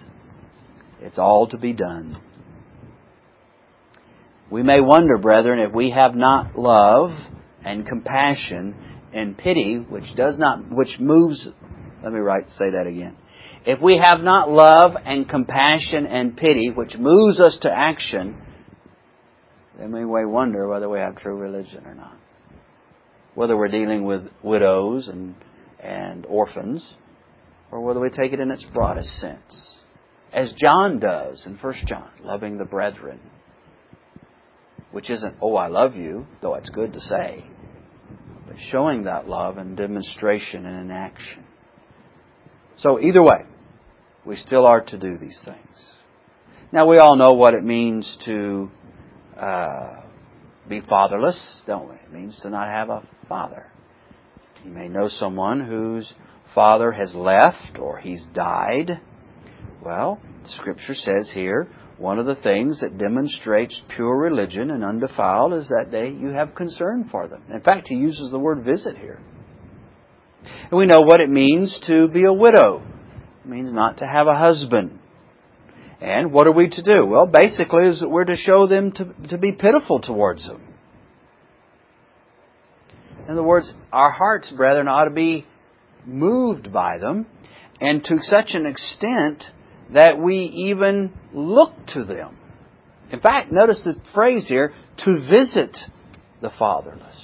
It's 1.01 1.19
all 1.19 1.47
to 1.49 1.57
be 1.57 1.73
done. 1.73 2.17
We 4.49 4.63
may 4.63 4.81
wonder, 4.81 5.17
brethren, 5.17 5.59
if 5.59 5.73
we 5.73 5.91
have 5.91 6.15
not 6.15 6.57
love 6.57 7.11
and 7.63 7.85
compassion 7.85 8.75
and 9.13 9.37
pity, 9.37 9.75
which 9.75 10.15
does 10.15 10.39
not, 10.39 10.71
which 10.71 10.99
moves, 10.99 11.49
let 12.03 12.13
me 12.13 12.19
write, 12.19 12.49
say 12.49 12.71
that 12.71 12.87
again. 12.87 13.17
If 13.65 13.81
we 13.81 14.01
have 14.01 14.21
not 14.21 14.49
love 14.49 14.93
and 15.05 15.27
compassion 15.27 16.07
and 16.07 16.37
pity, 16.37 16.69
which 16.69 16.95
moves 16.97 17.39
us 17.39 17.59
to 17.63 17.69
action, 17.71 18.41
then 19.77 19.91
we 19.91 20.05
may 20.05 20.25
wonder 20.25 20.67
whether 20.67 20.89
we 20.89 20.99
have 20.99 21.17
true 21.17 21.35
religion 21.35 21.85
or 21.85 21.93
not. 21.93 22.17
Whether 23.35 23.55
we're 23.55 23.67
dealing 23.67 24.05
with 24.05 24.27
widows 24.41 25.07
and, 25.07 25.35
and 25.79 26.25
orphans, 26.25 26.95
or 27.71 27.81
whether 27.81 27.99
we 27.99 28.09
take 28.09 28.33
it 28.33 28.39
in 28.39 28.49
its 28.49 28.65
broadest 28.73 29.09
sense. 29.19 29.75
As 30.33 30.53
John 30.57 30.99
does 30.99 31.45
in 31.45 31.57
1 31.57 31.73
John, 31.85 32.09
loving 32.23 32.57
the 32.57 32.65
brethren. 32.65 33.19
Which 34.91 35.09
isn't, 35.09 35.35
oh, 35.41 35.55
I 35.55 35.67
love 35.67 35.95
you, 35.95 36.25
though 36.41 36.55
it's 36.55 36.69
good 36.69 36.93
to 36.93 36.99
say, 36.99 37.45
but 38.47 38.55
showing 38.71 39.03
that 39.03 39.27
love 39.27 39.57
in 39.57 39.75
demonstration 39.75 40.65
and 40.65 40.89
in 40.89 40.91
action. 40.91 41.43
So 42.77 42.99
either 42.99 43.21
way, 43.21 43.45
we 44.25 44.37
still 44.37 44.65
are 44.65 44.81
to 44.81 44.97
do 44.97 45.17
these 45.17 45.39
things. 45.43 45.57
Now 46.71 46.87
we 46.87 46.97
all 46.97 47.15
know 47.15 47.33
what 47.33 47.53
it 47.53 47.63
means 47.63 48.17
to 48.25 48.71
uh, 49.39 50.01
be 50.67 50.81
fatherless, 50.81 51.61
don't 51.65 51.89
we? 51.89 51.95
It 51.95 52.11
means 52.11 52.39
to 52.41 52.49
not 52.49 52.67
have 52.67 52.89
a 52.89 53.07
father. 53.29 53.67
You 54.63 54.71
may 54.71 54.87
know 54.87 55.07
someone 55.07 55.61
whose 55.65 56.13
father 56.53 56.91
has 56.91 57.13
left 57.13 57.77
or 57.79 57.97
he's 57.99 58.25
died. 58.33 58.99
Well, 59.83 60.19
scripture 60.47 60.95
says 60.95 61.31
here, 61.33 61.67
one 61.97 62.19
of 62.19 62.25
the 62.25 62.35
things 62.35 62.81
that 62.81 62.97
demonstrates 62.97 63.81
pure 63.95 64.15
religion 64.15 64.71
and 64.71 64.83
undefiled 64.83 65.53
is 65.53 65.67
that 65.69 65.91
they 65.91 66.09
you 66.09 66.29
have 66.29 66.53
concern 66.53 67.07
for 67.09 67.27
them. 67.27 67.43
In 67.51 67.61
fact, 67.61 67.87
he 67.87 67.95
uses 67.95 68.31
the 68.31 68.39
word 68.39 68.63
visit 68.63 68.97
here. 68.97 69.19
And 70.43 70.77
we 70.77 70.85
know 70.85 71.01
what 71.01 71.21
it 71.21 71.29
means 71.29 71.79
to 71.87 72.07
be 72.07 72.25
a 72.25 72.33
widow. 72.33 72.83
It 73.43 73.49
means 73.49 73.73
not 73.73 73.97
to 73.97 74.05
have 74.05 74.27
a 74.27 74.37
husband. 74.37 74.99
And 75.99 76.31
what 76.31 76.45
are 76.45 76.51
we 76.51 76.69
to 76.69 76.83
do? 76.83 77.05
Well, 77.05 77.25
basically, 77.25 77.87
is 77.87 78.01
that 78.01 78.09
we're 78.09 78.25
to 78.25 78.35
show 78.35 78.67
them 78.67 78.91
to, 78.93 79.13
to 79.29 79.37
be 79.37 79.51
pitiful 79.51 79.99
towards 79.99 80.45
them. 80.45 80.61
In 83.25 83.33
other 83.33 83.43
words, 83.43 83.73
our 83.91 84.11
hearts, 84.11 84.51
brethren, 84.51 84.87
ought 84.87 85.05
to 85.05 85.11
be 85.11 85.45
moved 86.05 86.71
by 86.71 86.97
them, 86.97 87.25
and 87.81 88.03
to 88.03 88.19
such 88.21 88.51
an 88.53 88.65
extent 88.65 89.43
that 89.93 90.19
we 90.19 90.37
even 90.69 91.13
look 91.33 91.73
to 91.93 92.03
them. 92.03 92.37
In 93.11 93.19
fact, 93.19 93.51
notice 93.51 93.81
the 93.83 93.95
phrase 94.13 94.47
here, 94.47 94.73
to 95.05 95.13
visit 95.13 95.77
the 96.41 96.51
fatherless. 96.57 97.15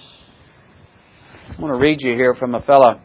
I 1.50 1.62
want 1.62 1.74
to 1.74 1.80
read 1.80 2.02
you 2.02 2.14
here 2.16 2.36
from 2.36 2.56
a 2.56 2.62
fellow. 2.62 3.02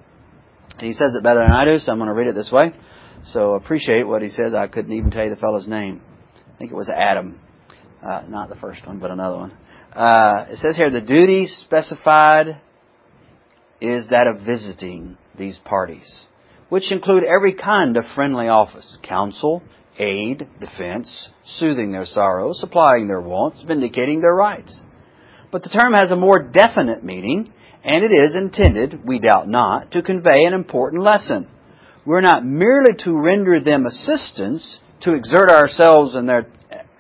He 0.81 0.92
says 0.92 1.14
it 1.14 1.22
better 1.22 1.40
than 1.40 1.50
I 1.50 1.64
do, 1.64 1.78
so 1.78 1.90
I'm 1.90 1.98
going 1.98 2.09
to 2.09 2.14
read 2.14 2.28
it 2.28 2.35
this 2.35 2.50
way. 2.52 2.72
So 3.26 3.54
appreciate 3.54 4.07
what 4.07 4.22
he 4.22 4.28
says. 4.28 4.54
I 4.54 4.66
couldn't 4.66 4.92
even 4.92 5.11
tell 5.11 5.24
you 5.24 5.31
the 5.31 5.37
fellow's 5.37 5.68
name. 5.68 6.00
I 6.54 6.59
think 6.59 6.70
it 6.70 6.74
was 6.74 6.88
Adam. 6.88 7.38
Uh, 8.02 8.22
not 8.28 8.48
the 8.48 8.57
first 8.57 8.87
one, 8.87 8.98
but 8.98 9.11
another 9.11 9.37
one. 9.37 9.52
Uh, 9.92 10.46
it 10.50 10.59
says 10.59 10.76
here 10.76 10.90
the 10.90 11.00
duty 11.00 11.46
specified 11.46 12.61
is 13.81 14.09
that 14.09 14.26
of 14.26 14.40
visiting 14.40 15.16
these 15.37 15.59
parties, 15.64 16.26
which 16.68 16.92
include 16.92 17.24
every 17.24 17.54
kind 17.54 17.96
of 17.96 18.04
friendly 18.14 18.48
office 18.48 18.98
counsel, 19.02 19.62
aid, 19.98 20.46
defense, 20.61 21.28
soothing 21.44 21.92
their 21.92 22.04
sorrows, 22.04 22.61
supplying 22.61 23.09
their 23.09 23.20
wants, 23.20 23.62
vindicating 23.62 24.20
their 24.20 24.35
rights. 24.35 24.81
But 25.50 25.62
the 25.62 25.70
term 25.70 25.94
has 25.94 26.11
a 26.11 26.16
more 26.16 26.42
definite 26.42 27.02
meaning, 27.02 27.52
and 27.83 28.04
it 28.04 28.12
is 28.12 28.35
intended, 28.35 29.04
we 29.04 29.18
doubt 29.18 29.48
not, 29.48 29.92
to 29.92 30.02
convey 30.02 30.44
an 30.44 30.54
important 30.54 31.02
lesson. 31.02 31.48
We're 32.09 32.23
not 32.23 32.42
merely 32.42 32.94
to 33.05 33.21
render 33.21 33.61
them 33.61 33.85
assistance, 33.85 34.79
to 35.03 35.12
exert 35.12 35.51
ourselves 35.51 36.14
in 36.14 36.25
their, 36.25 36.47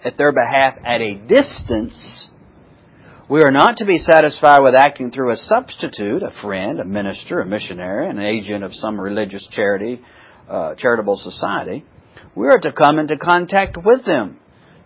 at 0.04 0.18
their 0.18 0.32
behalf 0.32 0.74
at 0.84 1.00
a 1.00 1.14
distance. 1.14 2.28
We 3.26 3.40
are 3.40 3.50
not 3.50 3.78
to 3.78 3.86
be 3.86 3.96
satisfied 4.00 4.60
with 4.60 4.74
acting 4.78 5.10
through 5.10 5.32
a 5.32 5.36
substitute, 5.36 6.22
a 6.22 6.34
friend, 6.42 6.78
a 6.78 6.84
minister, 6.84 7.40
a 7.40 7.46
missionary, 7.46 8.10
an 8.10 8.18
agent 8.18 8.62
of 8.62 8.74
some 8.74 9.00
religious 9.00 9.48
charity, 9.50 10.02
uh, 10.46 10.74
charitable 10.74 11.16
society. 11.16 11.86
We 12.34 12.48
are 12.48 12.60
to 12.60 12.72
come 12.74 12.98
into 12.98 13.16
contact 13.16 13.78
with 13.82 14.04
them, 14.04 14.38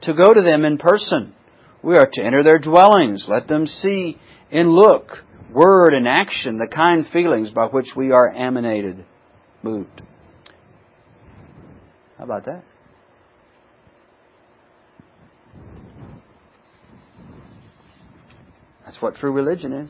to 0.03 0.15
go 0.15 0.33
to 0.33 0.41
them 0.41 0.65
in 0.65 0.79
person. 0.79 1.35
We 1.83 1.97
are 1.97 2.09
to 2.13 2.23
enter 2.23 2.45
their 2.45 2.61
dwellings, 2.61 3.27
let 3.29 3.49
them 3.49 3.67
see 3.67 4.21
in 4.53 4.71
look, 4.71 5.25
word, 5.53 5.95
and 5.95 6.07
action 6.07 6.59
the 6.59 6.73
kind 6.73 7.09
feelings 7.13 7.51
by 7.51 7.67
which 7.67 7.97
we 7.97 8.13
are 8.13 8.33
animated, 8.33 9.05
moved. 9.65 10.03
How 12.23 12.27
about 12.27 12.45
that? 12.45 12.63
That's 18.85 19.03
what 19.03 19.17
true 19.17 19.33
religion 19.33 19.73
is. 19.73 19.89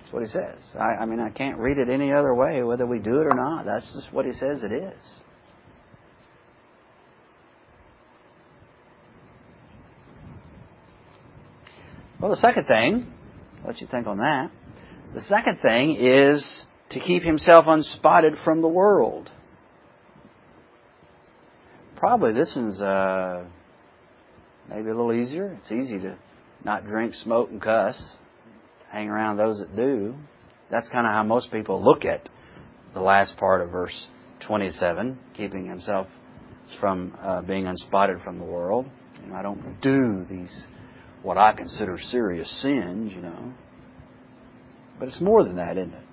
That's 0.00 0.14
what 0.14 0.22
he 0.22 0.28
says. 0.30 0.56
I, 0.74 1.02
I, 1.02 1.04
mean, 1.04 1.20
I 1.20 1.28
can't 1.28 1.58
read 1.58 1.76
it 1.76 1.90
any 1.90 2.10
other 2.10 2.34
way, 2.34 2.62
whether 2.62 2.86
we 2.86 3.00
do 3.00 3.20
it 3.20 3.26
or 3.26 3.34
not. 3.34 3.66
That's 3.66 3.84
just 3.92 4.10
what 4.14 4.24
he 4.24 4.32
says 4.32 4.62
it 4.62 4.72
is. 4.72 4.94
Well, 12.18 12.30
the 12.30 12.38
second 12.38 12.64
thing, 12.64 13.12
what 13.62 13.78
you 13.82 13.86
think 13.90 14.06
on 14.06 14.16
that? 14.16 14.50
The 15.14 15.22
second 15.24 15.58
thing 15.60 15.98
is 16.00 16.64
to 16.92 17.00
keep 17.00 17.24
himself 17.24 17.66
unspotted 17.68 18.42
from 18.42 18.62
the 18.62 18.68
world 18.68 19.30
probably 22.00 22.32
this 22.32 22.52
one's 22.56 22.80
uh, 22.80 23.44
maybe 24.68 24.88
a 24.88 24.94
little 24.94 25.12
easier. 25.12 25.56
It's 25.60 25.70
easy 25.70 25.98
to 26.00 26.16
not 26.64 26.86
drink, 26.86 27.14
smoke, 27.14 27.50
and 27.50 27.60
cuss. 27.60 28.02
Hang 28.90 29.08
around 29.08 29.36
those 29.36 29.58
that 29.60 29.76
do. 29.76 30.16
That's 30.70 30.88
kind 30.88 31.06
of 31.06 31.12
how 31.12 31.22
most 31.22 31.52
people 31.52 31.84
look 31.84 32.04
at 32.04 32.28
the 32.94 33.00
last 33.00 33.36
part 33.36 33.60
of 33.60 33.70
verse 33.70 34.08
27, 34.46 35.18
keeping 35.36 35.66
himself 35.66 36.08
from 36.80 37.16
uh, 37.20 37.42
being 37.42 37.66
unspotted 37.66 38.24
from 38.24 38.38
the 38.38 38.44
world. 38.44 38.86
You 39.22 39.30
know, 39.30 39.36
I 39.36 39.42
don't 39.42 39.80
do 39.80 40.24
these 40.28 40.66
what 41.22 41.36
I 41.36 41.52
consider 41.52 41.98
serious 41.98 42.50
sins, 42.62 43.12
you 43.14 43.20
know. 43.20 43.52
But 44.98 45.08
it's 45.08 45.20
more 45.20 45.44
than 45.44 45.56
that, 45.56 45.76
isn't 45.76 45.92
it? 45.92 46.04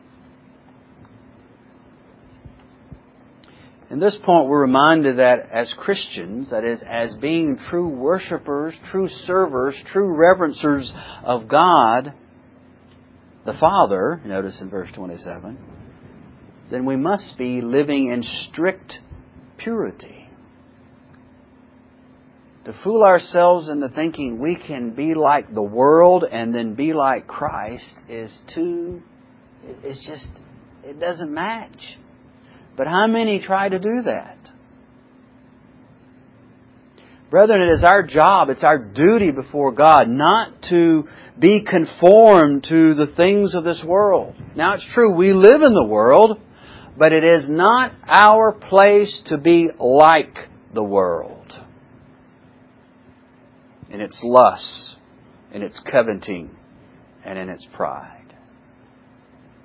In 3.90 4.00
this 4.00 4.18
point, 4.26 4.50
we're 4.50 4.62
reminded 4.62 5.18
that 5.20 5.50
as 5.52 5.74
Christians, 5.78 6.50
that 6.50 6.66
is, 6.66 6.84
as 6.90 7.14
being 7.22 7.58
true 7.70 7.88
worshippers, 7.88 8.76
true 8.92 9.08
servers, 9.08 9.76
true 9.86 10.14
reverencers 10.14 10.92
of 11.24 11.48
God, 11.48 12.14
the 13.46 13.54
Father, 13.54 14.22
notice 14.26 14.60
in 14.62 14.70
verse 14.70 14.90
27, 14.94 15.58
then 16.70 16.86
we 16.86 16.98
must 16.98 17.38
be 17.38 17.62
living 17.62 18.12
in 18.12 18.24
strict 18.24 19.00
purity. 19.58 20.28
To 22.66 22.78
fool 22.84 23.04
ourselves 23.04 23.70
into 23.70 23.88
thinking 23.88 24.42
we 24.42 24.58
can 24.58 24.90
be 24.90 25.14
like 25.14 25.54
the 25.54 25.62
world 25.62 26.26
and 26.30 26.54
then 26.54 26.74
be 26.74 26.92
like 26.92 27.26
Christ 27.26 27.96
is 28.10 28.38
too, 28.54 29.02
it's 29.82 30.06
just, 30.06 30.28
it 30.84 31.00
doesn't 31.00 31.34
match. 31.34 31.98
But 32.78 32.88
how 32.88 33.08
many 33.08 33.40
try 33.40 33.68
to 33.68 33.80
do 33.80 34.04
that? 34.06 34.38
Brethren, 37.30 37.62
it 37.62 37.70
is 37.70 37.84
our 37.84 38.04
job, 38.04 38.50
it's 38.50 38.64
our 38.64 38.78
duty 38.78 39.32
before 39.32 39.74
God 39.74 40.08
not 40.08 40.62
to 40.70 41.10
be 41.38 41.66
conformed 41.70 42.66
to 42.70 42.94
the 42.94 43.08
things 43.18 43.54
of 43.54 43.66
this 43.66 43.84
world. 43.86 44.36
Now 44.56 44.76
it's 44.76 44.88
true, 44.94 45.14
we 45.14 45.34
live 45.34 45.62
in 45.62 45.74
the 45.74 45.84
world, 45.84 46.40
but 46.98 47.12
it 47.12 47.26
is 47.26 47.50
not 47.50 47.92
our 48.08 48.54
place 48.54 49.22
to 49.26 49.38
be 49.38 49.70
like 49.78 50.38
the 50.74 50.84
world 50.84 51.54
in 53.90 54.00
its 54.00 54.22
lusts, 54.24 54.96
in 55.54 55.64
its 55.64 55.82
coveting, 55.92 56.56
and 57.26 57.38
in 57.38 57.50
its 57.50 57.68
pride. 57.74 58.36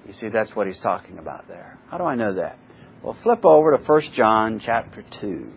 You 0.06 0.12
see, 0.14 0.28
that's 0.30 0.54
what 0.56 0.66
he's 0.66 0.80
talking 0.80 1.18
about 1.18 1.46
there. 1.46 1.78
How 1.88 1.98
do 1.98 2.04
I 2.04 2.16
know 2.16 2.34
that? 2.34 2.58
Well, 3.02 3.16
flip 3.24 3.44
over 3.44 3.76
to 3.76 3.82
1 3.82 4.02
John 4.14 4.60
chapter 4.64 5.04
2. 5.20 5.52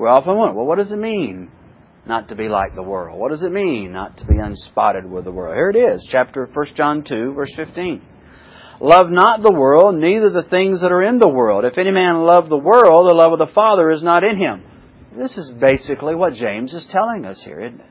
We 0.00 0.06
often 0.06 0.36
wonder, 0.36 0.54
well, 0.54 0.64
what 0.64 0.78
does 0.78 0.90
it 0.90 0.98
mean 0.98 1.50
not 2.06 2.28
to 2.28 2.34
be 2.34 2.48
like 2.48 2.74
the 2.74 2.82
world? 2.82 3.18
What 3.18 3.30
does 3.30 3.42
it 3.42 3.52
mean 3.52 3.92
not 3.92 4.16
to 4.18 4.26
be 4.26 4.38
unspotted 4.38 5.04
with 5.04 5.24
the 5.24 5.32
world? 5.32 5.54
Here 5.54 5.68
it 5.68 5.76
is, 5.76 6.08
chapter 6.10 6.48
1 6.50 6.66
John 6.74 7.04
2, 7.04 7.34
verse 7.34 7.52
15. 7.56 8.00
Love 8.80 9.10
not 9.10 9.42
the 9.42 9.52
world, 9.52 9.96
neither 9.96 10.30
the 10.30 10.48
things 10.48 10.80
that 10.80 10.92
are 10.92 11.02
in 11.02 11.18
the 11.18 11.28
world. 11.28 11.64
If 11.66 11.76
any 11.76 11.90
man 11.90 12.22
love 12.22 12.48
the 12.48 12.56
world, 12.56 13.10
the 13.10 13.14
love 13.14 13.32
of 13.32 13.38
the 13.38 13.52
Father 13.52 13.90
is 13.90 14.02
not 14.02 14.24
in 14.24 14.38
him. 14.38 14.62
This 15.14 15.36
is 15.36 15.50
basically 15.50 16.14
what 16.14 16.34
James 16.34 16.72
is 16.72 16.88
telling 16.90 17.26
us 17.26 17.42
here, 17.44 17.60
isn't 17.60 17.80
it? 17.80 17.86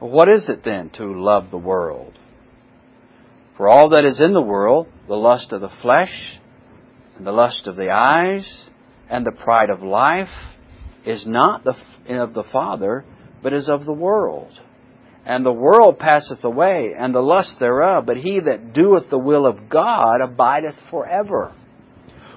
What 0.00 0.28
is 0.28 0.48
it 0.48 0.64
then 0.64 0.90
to 0.94 1.04
love 1.04 1.50
the 1.52 1.58
world? 1.58 2.18
For 3.56 3.68
all 3.68 3.90
that 3.90 4.04
is 4.04 4.20
in 4.20 4.32
the 4.32 4.40
world, 4.42 4.88
the 5.08 5.14
lust 5.14 5.52
of 5.52 5.60
the 5.60 5.70
flesh, 5.82 6.38
and 7.16 7.26
the 7.26 7.32
lust 7.32 7.66
of 7.66 7.76
the 7.76 7.90
eyes, 7.90 8.64
and 9.10 9.26
the 9.26 9.32
pride 9.32 9.70
of 9.70 9.82
life, 9.82 10.30
is 11.04 11.26
not 11.26 11.64
the, 11.64 11.74
of 12.18 12.32
the 12.32 12.44
Father, 12.50 13.04
but 13.42 13.52
is 13.52 13.68
of 13.68 13.84
the 13.84 13.92
world. 13.92 14.52
And 15.24 15.44
the 15.44 15.52
world 15.52 15.98
passeth 15.98 16.42
away, 16.42 16.94
and 16.98 17.14
the 17.14 17.20
lust 17.20 17.56
thereof, 17.60 18.06
but 18.06 18.16
he 18.16 18.40
that 18.40 18.72
doeth 18.72 19.10
the 19.10 19.18
will 19.18 19.46
of 19.46 19.68
God 19.68 20.20
abideth 20.20 20.74
forever. 20.90 21.52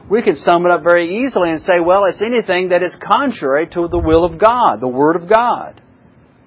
We 0.09 0.21
can 0.21 0.35
sum 0.35 0.65
it 0.65 0.71
up 0.71 0.83
very 0.83 1.25
easily 1.25 1.49
and 1.49 1.61
say, 1.61 1.79
well, 1.79 2.05
it's 2.05 2.21
anything 2.21 2.69
that 2.69 2.83
is 2.83 2.95
contrary 3.01 3.67
to 3.69 3.87
the 3.87 3.97
will 3.97 4.23
of 4.23 4.39
God, 4.39 4.79
the 4.79 4.87
Word 4.87 5.15
of 5.15 5.27
God. 5.27 5.81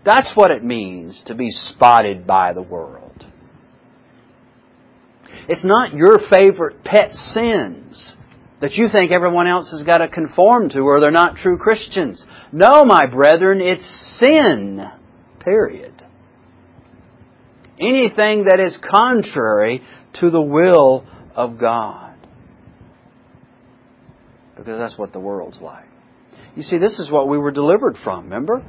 That's 0.04 0.30
what 0.36 0.52
it 0.52 0.62
means 0.62 1.22
to 1.26 1.34
be 1.34 1.50
spotted 1.50 2.26
by 2.26 2.52
the 2.52 2.62
world. 2.62 3.07
It's 5.48 5.64
not 5.64 5.94
your 5.94 6.18
favorite 6.30 6.84
pet 6.84 7.14
sins 7.14 8.14
that 8.60 8.74
you 8.74 8.88
think 8.94 9.12
everyone 9.12 9.46
else 9.46 9.70
has 9.70 9.82
got 9.82 9.98
to 9.98 10.08
conform 10.08 10.68
to 10.70 10.80
or 10.80 11.00
they're 11.00 11.10
not 11.10 11.36
true 11.36 11.56
Christians. 11.56 12.22
No, 12.52 12.84
my 12.84 13.06
brethren, 13.06 13.60
it's 13.60 14.18
sin. 14.20 14.84
Period. 15.40 15.94
Anything 17.80 18.44
that 18.44 18.60
is 18.60 18.78
contrary 18.82 19.82
to 20.14 20.30
the 20.30 20.42
will 20.42 21.06
of 21.34 21.58
God. 21.58 22.16
Because 24.56 24.78
that's 24.78 24.98
what 24.98 25.12
the 25.12 25.20
world's 25.20 25.60
like. 25.60 25.86
You 26.56 26.62
see, 26.62 26.78
this 26.78 26.98
is 26.98 27.10
what 27.10 27.28
we 27.28 27.38
were 27.38 27.52
delivered 27.52 27.96
from, 28.02 28.24
remember? 28.24 28.66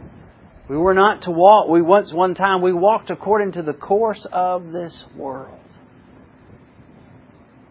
We 0.70 0.78
were 0.78 0.94
not 0.94 1.24
to 1.24 1.32
walk, 1.32 1.68
we 1.68 1.82
once, 1.82 2.14
one 2.14 2.36
time, 2.36 2.62
we 2.62 2.72
walked 2.72 3.10
according 3.10 3.54
to 3.54 3.64
the 3.64 3.74
course 3.74 4.26
of 4.32 4.72
this 4.72 5.04
world. 5.18 5.60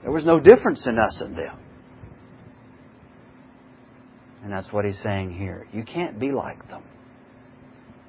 There 0.02 0.12
was 0.12 0.24
no 0.24 0.40
difference 0.40 0.86
in 0.86 0.98
us 0.98 1.20
and 1.20 1.36
them. 1.36 1.58
And 4.42 4.52
that's 4.52 4.72
what 4.72 4.84
he's 4.84 5.00
saying 5.02 5.36
here. 5.36 5.66
You 5.72 5.82
can't 5.82 6.18
be 6.18 6.30
like 6.30 6.68
them. 6.68 6.82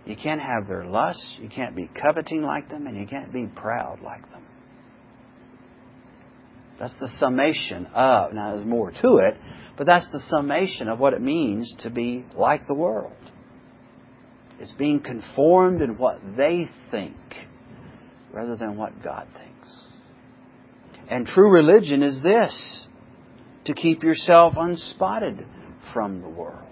You 0.05 0.15
can't 0.15 0.41
have 0.41 0.67
their 0.67 0.85
lusts, 0.85 1.37
you 1.41 1.49
can't 1.49 1.75
be 1.75 1.89
coveting 2.01 2.41
like 2.41 2.69
them, 2.69 2.87
and 2.87 2.97
you 2.97 3.05
can't 3.05 3.31
be 3.31 3.45
proud 3.45 3.99
like 4.01 4.29
them. 4.31 4.43
That's 6.79 6.97
the 6.99 7.09
summation 7.17 7.87
of, 7.87 8.33
now 8.33 8.55
there's 8.55 8.65
more 8.65 8.89
to 8.89 9.17
it, 9.17 9.37
but 9.77 9.85
that's 9.85 10.09
the 10.11 10.21
summation 10.29 10.87
of 10.87 10.97
what 10.97 11.13
it 11.13 11.21
means 11.21 11.75
to 11.79 11.89
be 11.89 12.25
like 12.35 12.67
the 12.67 12.73
world. 12.73 13.13
It's 14.59 14.71
being 14.71 15.01
conformed 15.01 15.81
in 15.81 15.97
what 15.97 16.19
they 16.37 16.69
think 16.89 17.17
rather 18.31 18.55
than 18.55 18.77
what 18.77 19.03
God 19.03 19.27
thinks. 19.33 19.48
And 21.09 21.25
true 21.25 21.49
religion 21.49 22.03
is 22.03 22.21
this 22.21 22.85
to 23.65 23.73
keep 23.73 24.03
yourself 24.03 24.53
unspotted 24.57 25.45
from 25.93 26.21
the 26.21 26.29
world. 26.29 26.65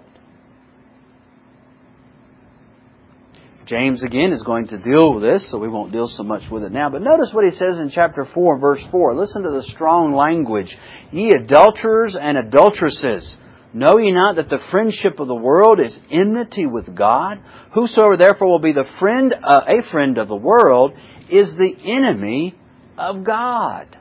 James 3.65 4.01
again 4.01 4.31
is 4.31 4.43
going 4.43 4.67
to 4.67 4.81
deal 4.81 5.13
with 5.13 5.23
this, 5.23 5.51
so 5.51 5.57
we 5.57 5.67
won't 5.67 5.91
deal 5.91 6.07
so 6.07 6.23
much 6.23 6.49
with 6.49 6.63
it 6.63 6.71
now. 6.71 6.89
But 6.89 7.01
notice 7.01 7.31
what 7.33 7.43
he 7.43 7.51
says 7.51 7.77
in 7.79 7.91
chapter 7.93 8.25
4, 8.33 8.59
verse 8.59 8.81
4. 8.91 9.13
Listen 9.13 9.43
to 9.43 9.49
the 9.49 9.63
strong 9.73 10.13
language. 10.15 10.73
Ye 11.11 11.31
adulterers 11.31 12.15
and 12.19 12.37
adulteresses, 12.37 13.35
know 13.73 13.97
ye 13.97 14.11
not 14.11 14.37
that 14.37 14.49
the 14.49 14.63
friendship 14.71 15.19
of 15.19 15.27
the 15.27 15.35
world 15.35 15.81
is 15.81 15.99
enmity 16.09 16.65
with 16.65 16.95
God? 16.95 17.39
Whosoever 17.73 18.15
therefore 18.15 18.47
will 18.47 18.59
be 18.59 18.71
the 18.71 18.89
friend, 18.99 19.33
uh, 19.43 19.61
a 19.67 19.91
friend 19.91 20.17
of 20.17 20.29
the 20.29 20.35
world, 20.35 20.93
is 21.29 21.51
the 21.57 21.75
enemy 21.83 22.55
of 22.97 23.25
God. 23.25 23.97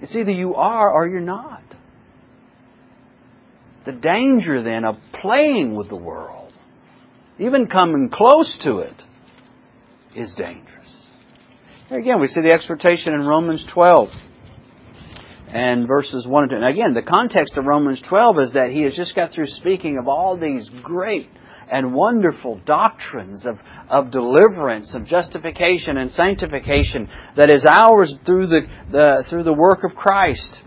It's 0.00 0.14
either 0.14 0.30
you 0.30 0.54
are 0.54 0.90
or 0.90 1.08
you're 1.08 1.20
not. 1.20 1.62
The 3.84 3.92
danger 3.92 4.62
then 4.62 4.84
of 4.84 4.96
playing 5.12 5.76
with 5.76 5.88
the 5.88 5.96
world, 5.96 6.52
even 7.38 7.68
coming 7.68 8.10
close 8.12 8.58
to 8.64 8.78
it, 8.78 9.02
is 10.14 10.34
dangerous. 10.34 11.04
Here 11.88 11.98
again, 12.00 12.20
we 12.20 12.26
see 12.26 12.40
the 12.40 12.52
exhortation 12.52 13.14
in 13.14 13.26
Romans 13.26 13.64
12 13.72 14.08
and 15.48 15.86
verses 15.86 16.26
1 16.26 16.42
and 16.42 16.50
2. 16.50 16.56
And 16.56 16.64
again, 16.64 16.94
the 16.94 17.02
context 17.02 17.56
of 17.56 17.64
Romans 17.64 18.02
12 18.08 18.38
is 18.40 18.52
that 18.54 18.70
he 18.70 18.82
has 18.82 18.94
just 18.94 19.14
got 19.14 19.32
through 19.32 19.46
speaking 19.46 19.98
of 19.98 20.08
all 20.08 20.36
these 20.36 20.68
great 20.82 21.28
and 21.70 21.94
wonderful 21.94 22.60
doctrines 22.64 23.44
of, 23.44 23.58
of 23.88 24.10
deliverance, 24.10 24.94
of 24.94 25.06
justification 25.06 25.96
and 25.96 26.10
sanctification 26.10 27.08
that 27.36 27.52
is 27.52 27.64
ours 27.68 28.14
through 28.24 28.46
the, 28.46 28.60
the, 28.90 29.24
through 29.28 29.42
the 29.42 29.52
work 29.52 29.84
of 29.84 29.94
Christ. 29.94 30.60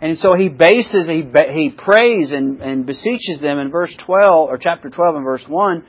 And 0.00 0.16
so 0.16 0.34
he 0.34 0.48
bases, 0.48 1.08
he, 1.08 1.24
he 1.54 1.70
prays 1.70 2.30
and, 2.30 2.60
and 2.60 2.86
beseeches 2.86 3.40
them 3.40 3.58
in 3.58 3.70
verse 3.70 3.94
12, 4.06 4.48
or 4.48 4.58
chapter 4.58 4.88
12 4.88 5.16
and 5.16 5.24
verse 5.24 5.44
1, 5.48 5.84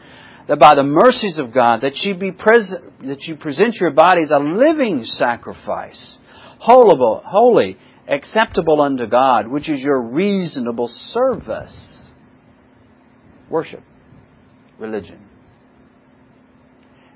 that 0.48 0.60
by 0.60 0.74
the 0.74 0.84
mercies 0.84 1.38
of 1.38 1.54
God, 1.54 1.82
that 1.82 1.96
you 1.98 2.16
be 2.16 2.32
present, 2.32 3.02
that 3.04 3.22
you 3.24 3.36
present 3.36 3.76
your 3.76 3.92
bodies 3.92 4.32
a 4.32 4.40
living 4.40 5.04
sacrifice, 5.04 6.18
holy, 6.60 7.22
holy, 7.24 7.78
acceptable 8.08 8.82
unto 8.82 9.06
God, 9.06 9.48
which 9.48 9.70
is 9.70 9.80
your 9.80 10.02
reasonable 10.02 10.88
service. 10.88 12.08
Worship, 13.48 13.84
religion. 14.80 15.20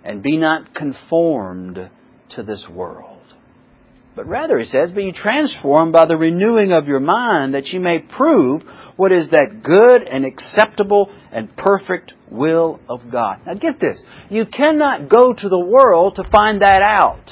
And 0.03 0.21
be 0.21 0.37
not 0.37 0.75
conformed 0.75 1.89
to 2.31 2.43
this 2.43 2.67
world 2.69 3.13
but 4.15 4.27
rather, 4.27 4.59
he 4.59 4.65
says, 4.65 4.91
be 4.91 5.11
transformed 5.11 5.91
by 5.91 6.05
the 6.05 6.15
renewing 6.15 6.71
of 6.71 6.87
your 6.87 6.99
mind 6.99 7.55
that 7.55 7.67
you 7.67 7.79
may 7.79 7.99
prove 7.99 8.61
what 8.95 9.11
is 9.11 9.31
that 9.31 9.63
good 9.63 10.03
and 10.03 10.23
acceptable 10.23 11.11
and 11.31 11.55
perfect 11.57 12.13
will 12.29 12.79
of 12.87 13.01
God. 13.11 13.39
Now 13.45 13.55
get 13.55 13.79
this. 13.79 13.99
You 14.29 14.45
cannot 14.45 15.09
go 15.09 15.33
to 15.33 15.49
the 15.49 15.59
world 15.59 16.15
to 16.15 16.29
find 16.29 16.61
that 16.61 16.83
out. 16.83 17.31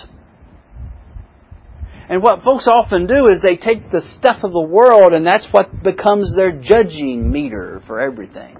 And 2.09 2.23
what 2.23 2.43
folks 2.43 2.67
often 2.67 3.05
do 3.05 3.27
is 3.27 3.41
they 3.41 3.57
take 3.57 3.91
the 3.91 4.01
stuff 4.17 4.43
of 4.43 4.51
the 4.51 4.67
world 4.67 5.13
and 5.13 5.25
that's 5.25 5.47
what 5.51 5.83
becomes 5.83 6.35
their 6.35 6.51
judging 6.51 7.31
meter 7.31 7.81
for 7.85 7.99
everything. 7.99 8.57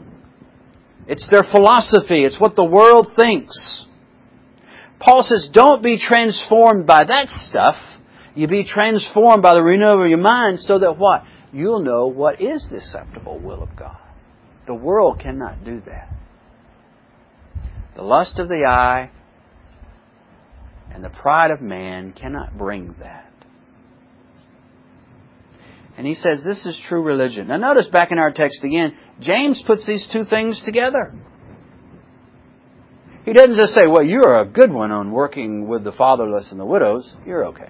It's 1.08 1.28
their 1.30 1.44
philosophy. 1.44 2.24
It's 2.24 2.40
what 2.40 2.56
the 2.56 2.64
world 2.64 3.08
thinks. 3.16 3.86
Paul 5.00 5.24
says, 5.24 5.50
don't 5.52 5.82
be 5.82 6.00
transformed 6.00 6.86
by 6.86 7.04
that 7.04 7.28
stuff. 7.28 7.76
You 8.36 8.48
be 8.48 8.64
transformed 8.64 9.42
by 9.42 9.54
the 9.54 9.64
renewal 9.64 10.04
of 10.04 10.10
your 10.10 10.20
mind 10.20 10.60
so 10.60 10.80
that 10.80 10.98
what? 10.98 11.24
You'll 11.52 11.82
know 11.82 12.08
what 12.08 12.40
is 12.40 12.68
the 12.70 12.78
acceptable 12.78 13.40
will 13.40 13.62
of 13.62 13.76
God. 13.76 13.98
The 14.68 14.76
world 14.76 15.20
cannot 15.20 15.66
do 15.66 15.82
that. 15.88 16.10
The 17.96 18.04
lust 18.04 18.40
of 18.40 18.48
the 18.48 18.66
eye 18.66 19.12
and 20.92 21.04
the 21.04 21.10
pride 21.10 21.52
of 21.52 21.62
man 21.62 22.14
cannot 22.14 22.58
bring 22.58 22.96
that. 23.00 23.32
And 25.98 26.08
he 26.08 26.14
says 26.14 26.44
this 26.44 26.66
is 26.66 26.80
true 26.88 27.02
religion. 27.02 27.48
Now 27.48 27.58
notice 27.58 27.88
back 27.88 28.12
in 28.12 28.18
our 28.18 28.32
text 28.32 28.64
again, 28.64 28.96
James 29.20 29.64
puts 29.66 29.86
these 29.86 30.08
two 30.12 30.24
things 30.24 30.62
together. 30.66 31.14
He 33.26 33.34
doesn't 33.34 33.56
just 33.56 33.74
say, 33.74 33.86
well, 33.88 34.04
you're 34.04 34.40
a 34.40 34.46
good 34.46 34.72
one 34.72 34.92
on 34.92 35.12
working 35.12 35.68
with 35.68 35.84
the 35.84 35.92
fatherless 35.92 36.50
and 36.52 36.60
the 36.60 36.66
widows. 36.66 37.14
You're 37.26 37.46
okay. 37.48 37.70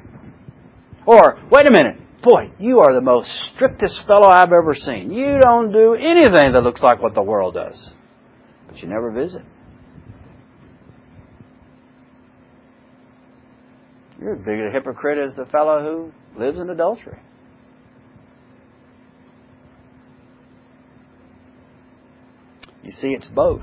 Or, 1.05 1.39
wait 1.51 1.67
a 1.67 1.71
minute, 1.71 1.97
Boy, 2.23 2.51
you 2.59 2.79
are 2.79 2.93
the 2.93 3.01
most 3.01 3.29
strictest 3.53 4.01
fellow 4.05 4.27
I've 4.27 4.51
ever 4.51 4.75
seen. 4.75 5.11
You 5.11 5.39
don't 5.41 5.71
do 5.71 5.95
anything 5.95 6.53
that 6.53 6.61
looks 6.61 6.83
like 6.83 7.01
what 7.01 7.15
the 7.15 7.23
world 7.23 7.55
does. 7.55 7.89
But 8.67 8.77
you 8.77 8.87
never 8.87 9.11
visit. 9.11 9.41
You're 14.19 14.35
as 14.35 14.45
big 14.45 14.59
a 14.59 14.69
hypocrite 14.71 15.17
as 15.17 15.35
the 15.35 15.47
fellow 15.47 15.81
who 15.81 16.39
lives 16.39 16.59
in 16.59 16.69
adultery. 16.69 17.17
You 22.83 22.91
see, 22.91 23.13
it's 23.13 23.27
both. 23.27 23.61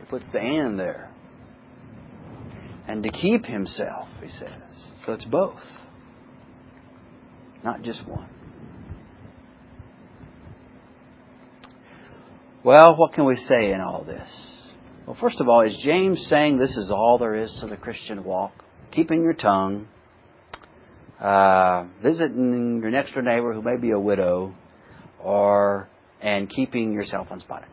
It 0.00 0.08
puts 0.08 0.26
the 0.32 0.40
and 0.40 0.78
there. 0.78 1.10
And 2.88 3.02
to 3.02 3.10
keep 3.10 3.44
himself, 3.44 4.08
he 4.22 4.28
says. 4.28 4.50
So 5.04 5.12
it's 5.12 5.24
both, 5.24 5.60
not 7.62 7.82
just 7.82 8.06
one. 8.06 8.28
Well, 12.64 12.96
what 12.96 13.12
can 13.12 13.26
we 13.26 13.36
say 13.36 13.70
in 13.70 13.80
all 13.80 14.02
this? 14.04 14.28
Well, 15.06 15.16
first 15.20 15.40
of 15.40 15.48
all, 15.48 15.60
is 15.60 15.80
James 15.84 16.26
saying 16.28 16.58
this 16.58 16.76
is 16.76 16.90
all 16.90 17.18
there 17.18 17.36
is 17.36 17.56
to 17.60 17.68
the 17.68 17.76
Christian 17.76 18.24
walk? 18.24 18.52
Keeping 18.90 19.22
your 19.22 19.34
tongue, 19.34 19.86
uh, 21.20 21.86
visiting 22.02 22.80
your 22.82 22.90
next 22.90 23.14
door 23.14 23.22
neighbor 23.22 23.52
who 23.54 23.62
may 23.62 23.76
be 23.76 23.92
a 23.92 24.00
widow, 24.00 24.52
or 25.22 25.88
and 26.20 26.50
keeping 26.50 26.92
yourself 26.92 27.28
unspotted. 27.30 27.68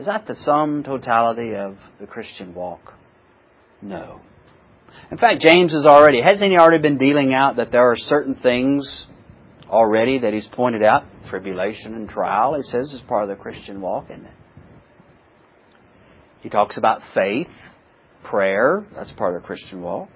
Is 0.00 0.06
that 0.06 0.26
the 0.26 0.34
sum 0.34 0.82
totality 0.82 1.54
of 1.54 1.76
the 2.00 2.06
Christian 2.06 2.54
walk? 2.54 2.94
No. 3.82 4.22
In 5.10 5.18
fact, 5.18 5.42
James 5.42 5.72
has 5.72 5.84
already, 5.84 6.22
hasn't 6.22 6.50
he 6.50 6.56
already 6.56 6.80
been 6.80 6.96
dealing 6.96 7.34
out 7.34 7.56
that 7.56 7.70
there 7.70 7.90
are 7.90 7.96
certain 7.96 8.34
things 8.34 9.06
already 9.68 10.20
that 10.20 10.32
he's 10.32 10.48
pointed 10.52 10.82
out? 10.82 11.04
Tribulation 11.28 11.94
and 11.94 12.08
trial, 12.08 12.54
he 12.54 12.62
says, 12.62 12.90
is 12.94 13.02
part 13.06 13.24
of 13.24 13.28
the 13.28 13.36
Christian 13.36 13.82
walk, 13.82 14.06
isn't 14.06 14.24
it? 14.24 14.32
He 16.40 16.48
talks 16.48 16.78
about 16.78 17.02
faith, 17.12 17.48
prayer, 18.24 18.86
that's 18.94 19.12
part 19.12 19.36
of 19.36 19.42
the 19.42 19.46
Christian 19.46 19.82
walk. 19.82 20.08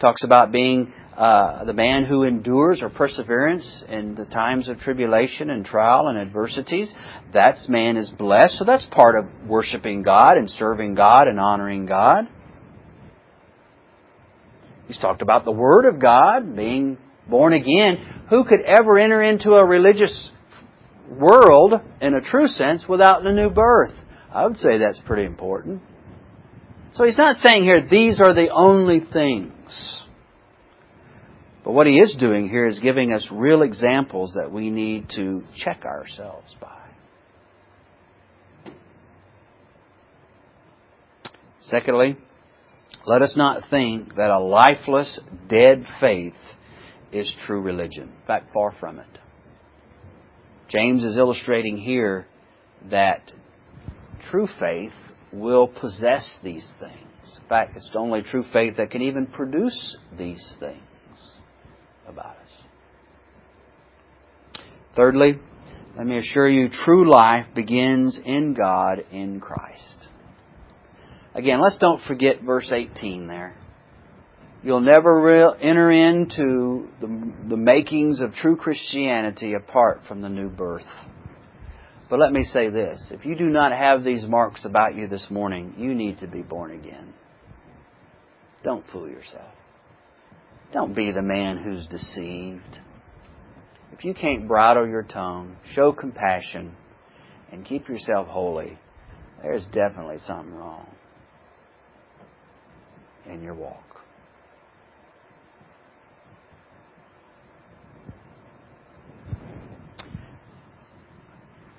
Talks 0.00 0.24
about 0.24 0.52
being 0.52 0.92
uh, 1.16 1.64
the 1.64 1.72
man 1.72 2.04
who 2.04 2.22
endures 2.22 2.80
or 2.80 2.88
perseverance 2.88 3.82
in 3.88 4.14
the 4.14 4.24
times 4.26 4.68
of 4.68 4.78
tribulation 4.78 5.50
and 5.50 5.64
trial 5.64 6.06
and 6.06 6.16
adversities. 6.16 6.94
That 7.32 7.58
man 7.68 7.96
is 7.96 8.08
blessed. 8.10 8.58
So 8.58 8.64
that's 8.64 8.86
part 8.86 9.18
of 9.18 9.26
worshiping 9.48 10.02
God 10.02 10.36
and 10.36 10.48
serving 10.48 10.94
God 10.94 11.26
and 11.26 11.40
honoring 11.40 11.86
God. 11.86 12.28
He's 14.86 14.98
talked 14.98 15.20
about 15.20 15.44
the 15.44 15.52
Word 15.52 15.84
of 15.86 16.00
God, 16.00 16.56
being 16.56 16.98
born 17.28 17.52
again. 17.52 18.24
Who 18.30 18.44
could 18.44 18.60
ever 18.60 18.98
enter 18.98 19.20
into 19.20 19.54
a 19.54 19.66
religious 19.66 20.30
world 21.10 21.74
in 22.00 22.14
a 22.14 22.20
true 22.20 22.46
sense 22.46 22.84
without 22.88 23.24
the 23.24 23.32
new 23.32 23.50
birth? 23.50 23.92
I 24.32 24.46
would 24.46 24.58
say 24.58 24.78
that's 24.78 25.00
pretty 25.04 25.24
important. 25.24 25.82
So 26.94 27.04
he's 27.04 27.18
not 27.18 27.36
saying 27.36 27.64
here 27.64 27.86
these 27.88 28.20
are 28.20 28.34
the 28.34 28.50
only 28.52 29.00
things. 29.00 29.52
But 31.64 31.72
what 31.72 31.86
he 31.86 31.98
is 31.98 32.16
doing 32.18 32.48
here 32.48 32.66
is 32.66 32.78
giving 32.78 33.12
us 33.12 33.28
real 33.30 33.62
examples 33.62 34.34
that 34.34 34.50
we 34.50 34.70
need 34.70 35.08
to 35.16 35.44
check 35.56 35.84
ourselves 35.84 36.54
by. 36.60 36.78
Secondly, 41.60 42.16
let 43.06 43.22
us 43.22 43.34
not 43.36 43.64
think 43.68 44.14
that 44.16 44.30
a 44.30 44.38
lifeless, 44.38 45.20
dead 45.48 45.84
faith 46.00 46.34
is 47.12 47.34
true 47.46 47.60
religion. 47.60 48.04
In 48.04 48.26
fact, 48.26 48.52
far 48.52 48.74
from 48.78 48.98
it. 48.98 49.18
James 50.70 51.04
is 51.04 51.16
illustrating 51.16 51.76
here 51.76 52.26
that 52.90 53.32
true 54.30 54.48
faith 54.60 54.92
will 55.32 55.68
possess 55.68 56.38
these 56.42 56.70
things. 56.78 57.07
Fact, 57.48 57.76
it's 57.76 57.88
the 57.92 57.98
only 57.98 58.22
true 58.22 58.44
faith 58.52 58.76
that 58.76 58.90
can 58.90 59.02
even 59.02 59.26
produce 59.26 59.96
these 60.18 60.56
things 60.60 60.78
about 62.06 62.36
us. 62.36 62.48
Thirdly, 64.94 65.38
let 65.96 66.06
me 66.06 66.18
assure 66.18 66.48
you, 66.48 66.68
true 66.68 67.10
life 67.10 67.46
begins 67.54 68.20
in 68.24 68.54
God 68.54 69.04
in 69.10 69.40
Christ. 69.40 70.08
Again, 71.34 71.60
let's 71.62 71.78
don't 71.78 72.02
forget 72.02 72.42
verse 72.42 72.70
18 72.72 73.28
there. 73.28 73.54
You'll 74.62 74.80
never 74.80 75.20
re- 75.20 75.54
enter 75.60 75.90
into 75.90 76.88
the, 77.00 77.32
the 77.48 77.56
makings 77.56 78.20
of 78.20 78.34
true 78.34 78.56
Christianity 78.56 79.54
apart 79.54 80.00
from 80.08 80.20
the 80.20 80.28
new 80.28 80.48
birth. 80.48 80.82
But 82.10 82.18
let 82.18 82.32
me 82.32 82.44
say 82.44 82.70
this 82.70 83.12
if 83.12 83.24
you 83.24 83.36
do 83.36 83.48
not 83.48 83.72
have 83.72 84.02
these 84.02 84.26
marks 84.26 84.64
about 84.64 84.96
you 84.96 85.06
this 85.06 85.26
morning, 85.30 85.74
you 85.78 85.94
need 85.94 86.18
to 86.18 86.26
be 86.26 86.42
born 86.42 86.72
again. 86.72 87.14
Don't 88.68 88.84
fool 88.92 89.08
yourself. 89.08 89.50
Don't 90.74 90.94
be 90.94 91.10
the 91.10 91.22
man 91.22 91.56
who's 91.56 91.86
deceived. 91.86 92.80
If 93.94 94.04
you 94.04 94.12
can't 94.12 94.46
bridle 94.46 94.86
your 94.86 95.04
tongue, 95.04 95.56
show 95.72 95.90
compassion, 95.90 96.76
and 97.50 97.64
keep 97.64 97.88
yourself 97.88 98.28
holy, 98.28 98.78
there's 99.40 99.64
definitely 99.72 100.18
something 100.18 100.54
wrong 100.54 100.86
in 103.24 103.42
your 103.42 103.54
walk. 103.54 104.02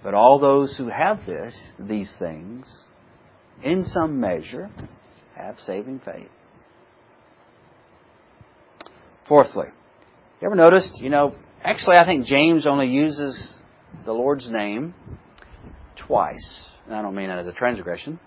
But 0.01 0.15
all 0.15 0.39
those 0.39 0.75
who 0.75 0.89
have 0.89 1.23
this, 1.27 1.55
these 1.79 2.11
things, 2.17 2.65
in 3.63 3.83
some 3.83 4.19
measure, 4.19 4.71
have 5.35 5.57
saving 5.59 6.01
faith. 6.03 6.29
Fourthly, 9.29 9.67
you 10.41 10.47
ever 10.47 10.55
noticed, 10.55 10.99
you 10.99 11.11
know, 11.11 11.35
actually 11.63 11.97
I 11.97 12.05
think 12.05 12.25
James 12.25 12.65
only 12.65 12.87
uses 12.87 13.57
the 14.03 14.11
Lord's 14.11 14.49
name 14.51 14.95
twice. 16.07 16.63
I 16.89 17.03
don't 17.03 17.13
mean 17.13 17.29
it 17.29 17.39
as 17.39 17.45
a 17.45 17.51
transgression. 17.51 18.19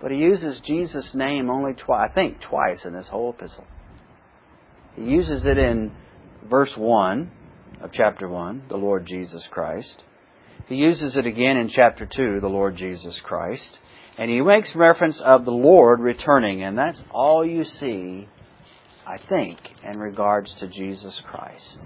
But 0.00 0.10
he 0.10 0.16
uses 0.16 0.62
Jesus' 0.64 1.12
name 1.14 1.50
only 1.50 1.74
twice, 1.74 2.08
I 2.10 2.14
think 2.14 2.40
twice 2.40 2.86
in 2.86 2.94
this 2.94 3.06
whole 3.06 3.34
epistle. 3.34 3.66
He 4.96 5.02
uses 5.02 5.44
it 5.44 5.58
in 5.58 5.92
verse 6.48 6.72
1 6.74 7.30
of 7.82 7.92
chapter 7.92 8.26
1, 8.28 8.64
the 8.70 8.78
Lord 8.78 9.04
Jesus 9.04 9.46
Christ. 9.50 10.04
He 10.68 10.76
uses 10.76 11.18
it 11.18 11.26
again 11.26 11.58
in 11.58 11.68
chapter 11.68 12.06
2, 12.06 12.40
the 12.40 12.48
Lord 12.48 12.76
Jesus 12.76 13.20
Christ. 13.22 13.78
And 14.16 14.30
he 14.30 14.40
makes 14.40 14.74
reference 14.74 15.20
of 15.22 15.44
the 15.44 15.50
Lord 15.50 16.00
returning, 16.00 16.62
and 16.62 16.78
that's 16.78 17.02
all 17.10 17.44
you 17.44 17.64
see, 17.64 18.28
I 19.12 19.18
think, 19.28 19.58
in 19.84 19.98
regards 19.98 20.54
to 20.60 20.68
Jesus 20.68 21.20
Christ. 21.26 21.80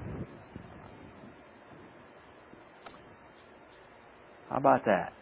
How 4.48 4.58
about 4.58 4.84
that? 4.84 5.12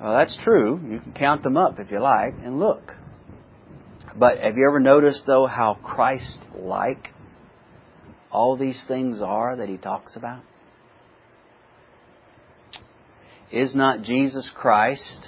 Well, 0.00 0.12
that's 0.12 0.38
true. 0.44 0.78
You 0.88 1.00
can 1.00 1.12
count 1.14 1.42
them 1.42 1.56
up 1.56 1.80
if 1.80 1.90
you 1.90 1.98
like 1.98 2.34
and 2.44 2.60
look. 2.60 2.92
But 4.16 4.38
have 4.38 4.56
you 4.56 4.68
ever 4.68 4.78
noticed, 4.78 5.24
though, 5.26 5.46
how 5.46 5.74
Christ 5.74 6.38
like 6.56 7.08
all 8.30 8.56
these 8.56 8.80
things 8.86 9.20
are 9.20 9.56
that 9.56 9.68
he 9.68 9.76
talks 9.76 10.14
about? 10.14 10.44
Is 13.50 13.74
not 13.74 14.02
Jesus 14.02 14.48
Christ, 14.54 15.26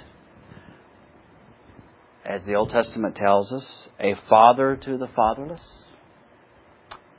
as 2.25 2.45
the 2.45 2.55
Old 2.55 2.69
Testament 2.69 3.15
tells 3.15 3.51
us, 3.51 3.89
a 3.99 4.15
father 4.29 4.77
to 4.83 4.97
the 4.97 5.07
fatherless? 5.07 5.61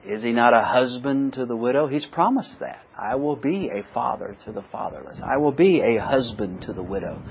Is 0.06 0.22
he 0.22 0.32
not 0.32 0.52
a 0.52 0.62
husband 0.62 1.34
to 1.34 1.46
the 1.46 1.56
widow? 1.56 1.86
He's 1.86 2.06
promised 2.06 2.60
that. 2.60 2.82
I 2.96 3.14
will 3.14 3.36
be 3.36 3.70
a 3.70 3.82
father 3.94 4.36
to 4.44 4.52
the 4.52 4.64
fatherless. 4.70 5.20
I 5.24 5.38
will 5.38 5.52
be 5.52 5.80
a 5.80 6.00
husband 6.00 6.62
to 6.62 6.72
the 6.72 6.82
widow. 6.82 7.22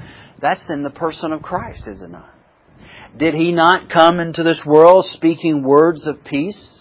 That's 0.42 0.70
in 0.70 0.82
the 0.82 0.90
person 0.90 1.32
of 1.32 1.42
Christ, 1.42 1.88
is 1.88 2.02
it 2.02 2.10
not? 2.10 2.30
Did 3.18 3.36
he 3.36 3.52
not 3.52 3.90
come 3.92 4.20
into 4.20 4.44
this 4.44 4.62
world 4.66 5.06
speaking 5.10 5.64
words 5.64 6.08
of 6.08 6.24
peace? 6.24 6.80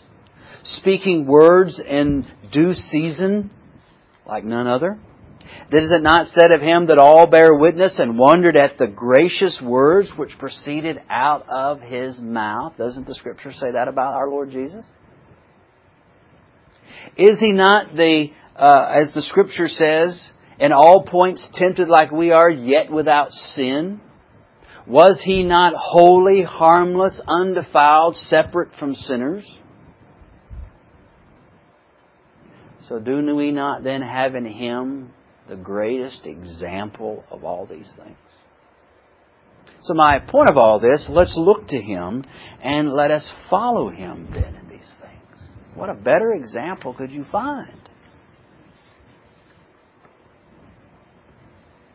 Speaking 0.65 1.27
words 1.27 1.81
in 1.81 2.27
due 2.53 2.73
season 2.75 3.51
like 4.27 4.45
none 4.45 4.67
other? 4.67 4.99
Is 5.73 5.91
it 5.91 6.03
not 6.03 6.27
said 6.27 6.51
of 6.51 6.61
him 6.61 6.87
that 6.89 6.99
all 6.99 7.27
bear 7.27 7.55
witness 7.55 7.99
and 7.99 8.19
wondered 8.19 8.57
at 8.57 8.77
the 8.77 8.87
gracious 8.87 9.61
words 9.65 10.13
which 10.17 10.39
proceeded 10.39 11.01
out 11.09 11.47
of 11.49 11.81
his 11.81 12.19
mouth? 12.19 12.75
Doesn't 12.77 13.07
the 13.07 13.15
scripture 13.15 13.53
say 13.53 13.73
that 13.73 13.89
about 13.89 14.15
our 14.15 14.29
Lord 14.29 14.51
Jesus? 14.51 14.85
Is 17.17 17.41
he 17.41 17.53
not 17.53 17.95
the, 17.95 18.29
uh, 18.55 18.93
as 18.95 19.13
the 19.15 19.23
scripture 19.23 19.69
says, 19.69 20.31
in 20.59 20.73
all 20.73 21.05
points 21.05 21.49
tempted 21.55 21.89
like 21.89 22.11
we 22.11 22.33
are, 22.33 22.51
yet 22.51 22.91
without 22.93 23.31
sin? 23.31 24.01
Was 24.87 25.23
he 25.25 25.43
not 25.43 25.75
holy, 25.77 26.43
harmless, 26.43 27.21
undefiled, 27.27 28.17
separate 28.17 28.75
from 28.79 28.95
sinners? 28.95 29.45
So 32.89 32.99
do 32.99 33.35
we 33.35 33.53
not 33.53 33.85
then 33.85 34.03
have 34.03 34.35
in 34.35 34.45
him 34.45 35.13
the 35.49 35.57
greatest 35.57 36.27
example 36.27 37.25
of 37.31 37.45
all 37.45 37.67
these 37.67 37.91
things? 37.97 38.17
So 39.83 39.95
my 39.95 40.21
point 40.21 40.49
of 40.49 40.57
all 40.57 40.79
this, 40.79 41.09
let's 41.11 41.35
look 41.37 41.67
to 41.69 41.81
him 41.81 42.25
and 42.63 42.93
let 42.93 43.11
us 43.11 43.31
follow 43.51 43.89
him 43.89 44.29
then 44.33 44.55
in 44.55 44.69
these 44.69 44.93
things. 45.01 45.51
What 45.75 45.91
a 45.91 45.95
better 45.95 46.33
example 46.33 46.95
could 46.95 47.11
you 47.11 47.25
find? 47.33 47.81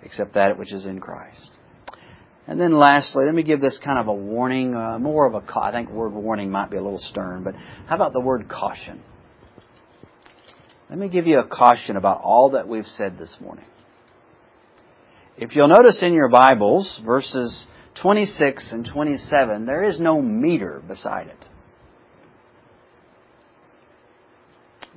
Except 0.03 0.33
that 0.33 0.57
which 0.57 0.73
is 0.73 0.85
in 0.85 0.99
Christ. 0.99 1.51
And 2.45 2.59
then 2.59 2.77
lastly, 2.77 3.25
let 3.25 3.35
me 3.35 3.43
give 3.43 3.61
this 3.61 3.77
kind 3.83 3.99
of 3.99 4.07
a 4.07 4.13
warning, 4.13 4.73
uh, 4.73 4.99
more 4.99 5.25
of 5.25 5.33
a, 5.33 5.59
I 5.59 5.71
think 5.71 5.89
word 5.89 6.13
warning 6.13 6.49
might 6.49 6.71
be 6.71 6.77
a 6.77 6.83
little 6.83 6.99
stern, 6.99 7.43
but 7.43 7.55
how 7.87 7.95
about 7.95 8.13
the 8.13 8.21
word 8.21 8.47
caution? 8.49 9.01
Let 10.89 10.99
me 10.99 11.09
give 11.09 11.27
you 11.27 11.39
a 11.39 11.47
caution 11.47 11.97
about 11.97 12.21
all 12.21 12.51
that 12.51 12.67
we've 12.67 12.87
said 12.87 13.17
this 13.17 13.35
morning. 13.41 13.65
If 15.37 15.55
you'll 15.55 15.67
notice 15.67 16.01
in 16.01 16.13
your 16.13 16.29
Bibles, 16.29 17.01
verses 17.05 17.67
26 18.01 18.71
and 18.71 18.87
27, 18.91 19.65
there 19.65 19.83
is 19.83 19.99
no 19.99 20.21
meter 20.21 20.81
beside 20.87 21.27
it. 21.27 21.37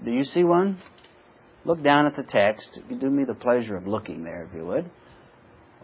Do 0.05 0.12
you 0.12 0.24
see 0.24 0.45
one? 0.45 0.78
Look 1.64 1.82
down 1.82 2.07
at 2.07 2.16
the 2.16 2.22
text. 2.22 2.78
Do 2.88 3.11
me 3.11 3.24
the 3.24 3.34
pleasure 3.34 3.76
of 3.76 3.86
looking 3.86 4.24
there, 4.24 4.45
if 4.49 4.55
you 4.55 4.64
would. 4.64 4.91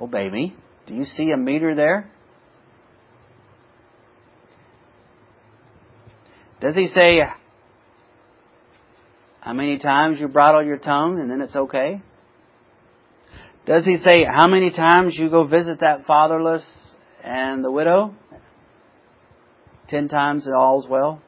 Obey 0.00 0.30
me. 0.30 0.57
Do 0.86 0.94
you 0.94 1.04
see 1.04 1.32
a 1.32 1.36
meter 1.36 1.74
there? 1.74 2.11
Does 6.61 6.74
he 6.74 6.86
say 6.88 7.20
how 9.47 9.53
many 9.53 9.78
times 9.78 10.18
you 10.18 10.26
bridle 10.26 10.64
your 10.64 10.76
tongue 10.76 11.20
and 11.20 11.30
then 11.30 11.40
it's 11.40 11.55
okay? 11.55 12.03
Does 13.64 13.84
he 13.84 13.97
say 13.97 14.24
how 14.24 14.49
many 14.49 14.70
times 14.70 15.16
you 15.16 15.30
go 15.30 15.47
visit 15.47 15.78
that 15.80 16.05
fatherless 16.05 16.64
and 17.22 17.62
the 17.62 17.70
widow? 17.70 18.12
Ten 19.86 20.09
times 20.09 20.49
it 20.49 20.53
all's 20.53 20.88
well? 20.88 21.22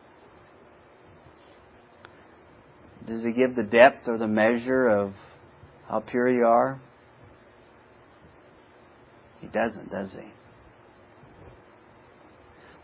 Does 3.06 3.22
he 3.22 3.30
give 3.30 3.54
the 3.54 3.62
depth 3.62 4.08
or 4.08 4.18
the 4.18 4.26
measure 4.26 4.88
of 4.88 5.12
how 5.88 6.00
pure 6.00 6.28
you 6.28 6.44
are? 6.44 6.80
He 9.40 9.46
doesn't, 9.46 9.92
does 9.92 10.10
he? 10.10 10.28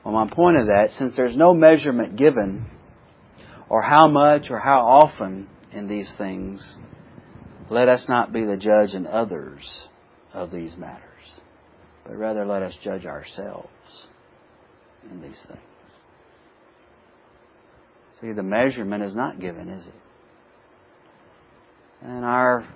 Well, 0.04 0.14
my 0.14 0.32
point 0.32 0.58
of 0.58 0.66
that, 0.66 0.90
since 0.90 1.16
there's 1.16 1.36
no 1.36 1.54
measurement 1.54 2.14
given, 2.14 2.66
or 3.68 3.82
how 3.82 4.08
much 4.08 4.50
or 4.50 4.58
how 4.58 4.80
often 4.86 5.48
in 5.72 5.88
these 5.88 6.12
things, 6.18 6.76
let 7.70 7.88
us 7.88 8.06
not 8.08 8.32
be 8.32 8.44
the 8.44 8.56
judge 8.56 8.94
in 8.94 9.06
others 9.06 9.88
of 10.32 10.50
these 10.50 10.76
matters, 10.76 11.02
but 12.04 12.16
rather 12.16 12.44
let 12.44 12.62
us 12.62 12.74
judge 12.82 13.06
ourselves 13.06 13.68
in 15.10 15.20
these 15.20 15.40
things. 15.46 15.60
See, 18.20 18.32
the 18.32 18.42
measurement 18.42 19.02
is 19.02 19.14
not 19.14 19.40
given, 19.40 19.68
is 19.68 19.86
it? 19.86 19.94
And 22.02 22.24
our 22.24 22.68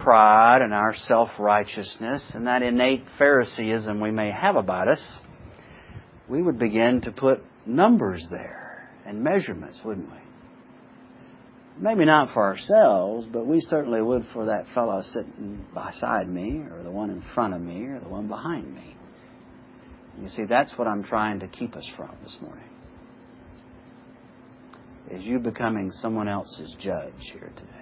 pride 0.00 0.62
and 0.62 0.72
our 0.72 0.94
self 0.94 1.28
righteousness 1.38 2.32
and 2.34 2.46
that 2.46 2.62
innate 2.62 3.04
Phariseeism 3.18 4.00
we 4.00 4.10
may 4.10 4.30
have 4.30 4.56
about 4.56 4.88
us, 4.88 5.18
we 6.28 6.42
would 6.42 6.58
begin 6.58 7.02
to 7.02 7.12
put 7.12 7.42
numbers 7.66 8.26
there 8.30 8.67
and 9.08 9.24
measurements, 9.24 9.80
wouldn't 9.84 10.10
we? 10.10 10.18
Maybe 11.80 12.04
not 12.04 12.34
for 12.34 12.44
ourselves, 12.44 13.26
but 13.32 13.46
we 13.46 13.60
certainly 13.60 14.02
would 14.02 14.26
for 14.32 14.46
that 14.46 14.66
fellow 14.74 15.00
sitting 15.00 15.64
beside 15.72 16.28
me, 16.28 16.62
or 16.70 16.82
the 16.82 16.90
one 16.90 17.08
in 17.10 17.24
front 17.34 17.54
of 17.54 17.62
me, 17.62 17.84
or 17.86 18.00
the 18.00 18.08
one 18.08 18.28
behind 18.28 18.74
me. 18.74 18.94
You 20.20 20.28
see, 20.28 20.44
that's 20.44 20.72
what 20.76 20.86
I'm 20.86 21.04
trying 21.04 21.40
to 21.40 21.48
keep 21.48 21.74
us 21.74 21.88
from 21.96 22.10
this 22.22 22.36
morning. 22.42 22.64
Is 25.10 25.22
you 25.22 25.38
becoming 25.38 25.90
someone 25.90 26.28
else's 26.28 26.76
judge 26.78 27.14
here 27.32 27.50
today. 27.56 27.72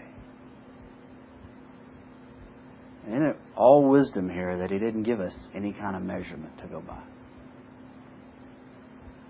And 3.07 3.15
in 3.15 3.23
it, 3.23 3.37
all 3.57 3.89
wisdom 3.89 4.29
here 4.29 4.59
that 4.59 4.71
he 4.71 4.79
didn't 4.79 5.05
give 5.05 5.21
us 5.21 5.35
any 5.55 5.73
kind 5.73 5.97
of 5.97 6.03
measurement 6.03 6.57
to 6.59 6.67
go 6.67 6.81
by. 6.81 7.03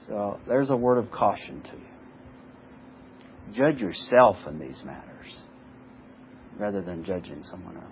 So 0.07 0.38
there's 0.46 0.70
a 0.70 0.76
word 0.76 0.98
of 0.98 1.11
caution 1.11 1.62
to 1.62 1.72
you. 1.72 3.54
Judge 3.54 3.80
yourself 3.80 4.36
in 4.46 4.59
these 4.59 4.82
matters 4.84 5.36
rather 6.59 6.82
than 6.82 7.04
judging 7.04 7.42
someone 7.42 7.76
else. 7.76 7.84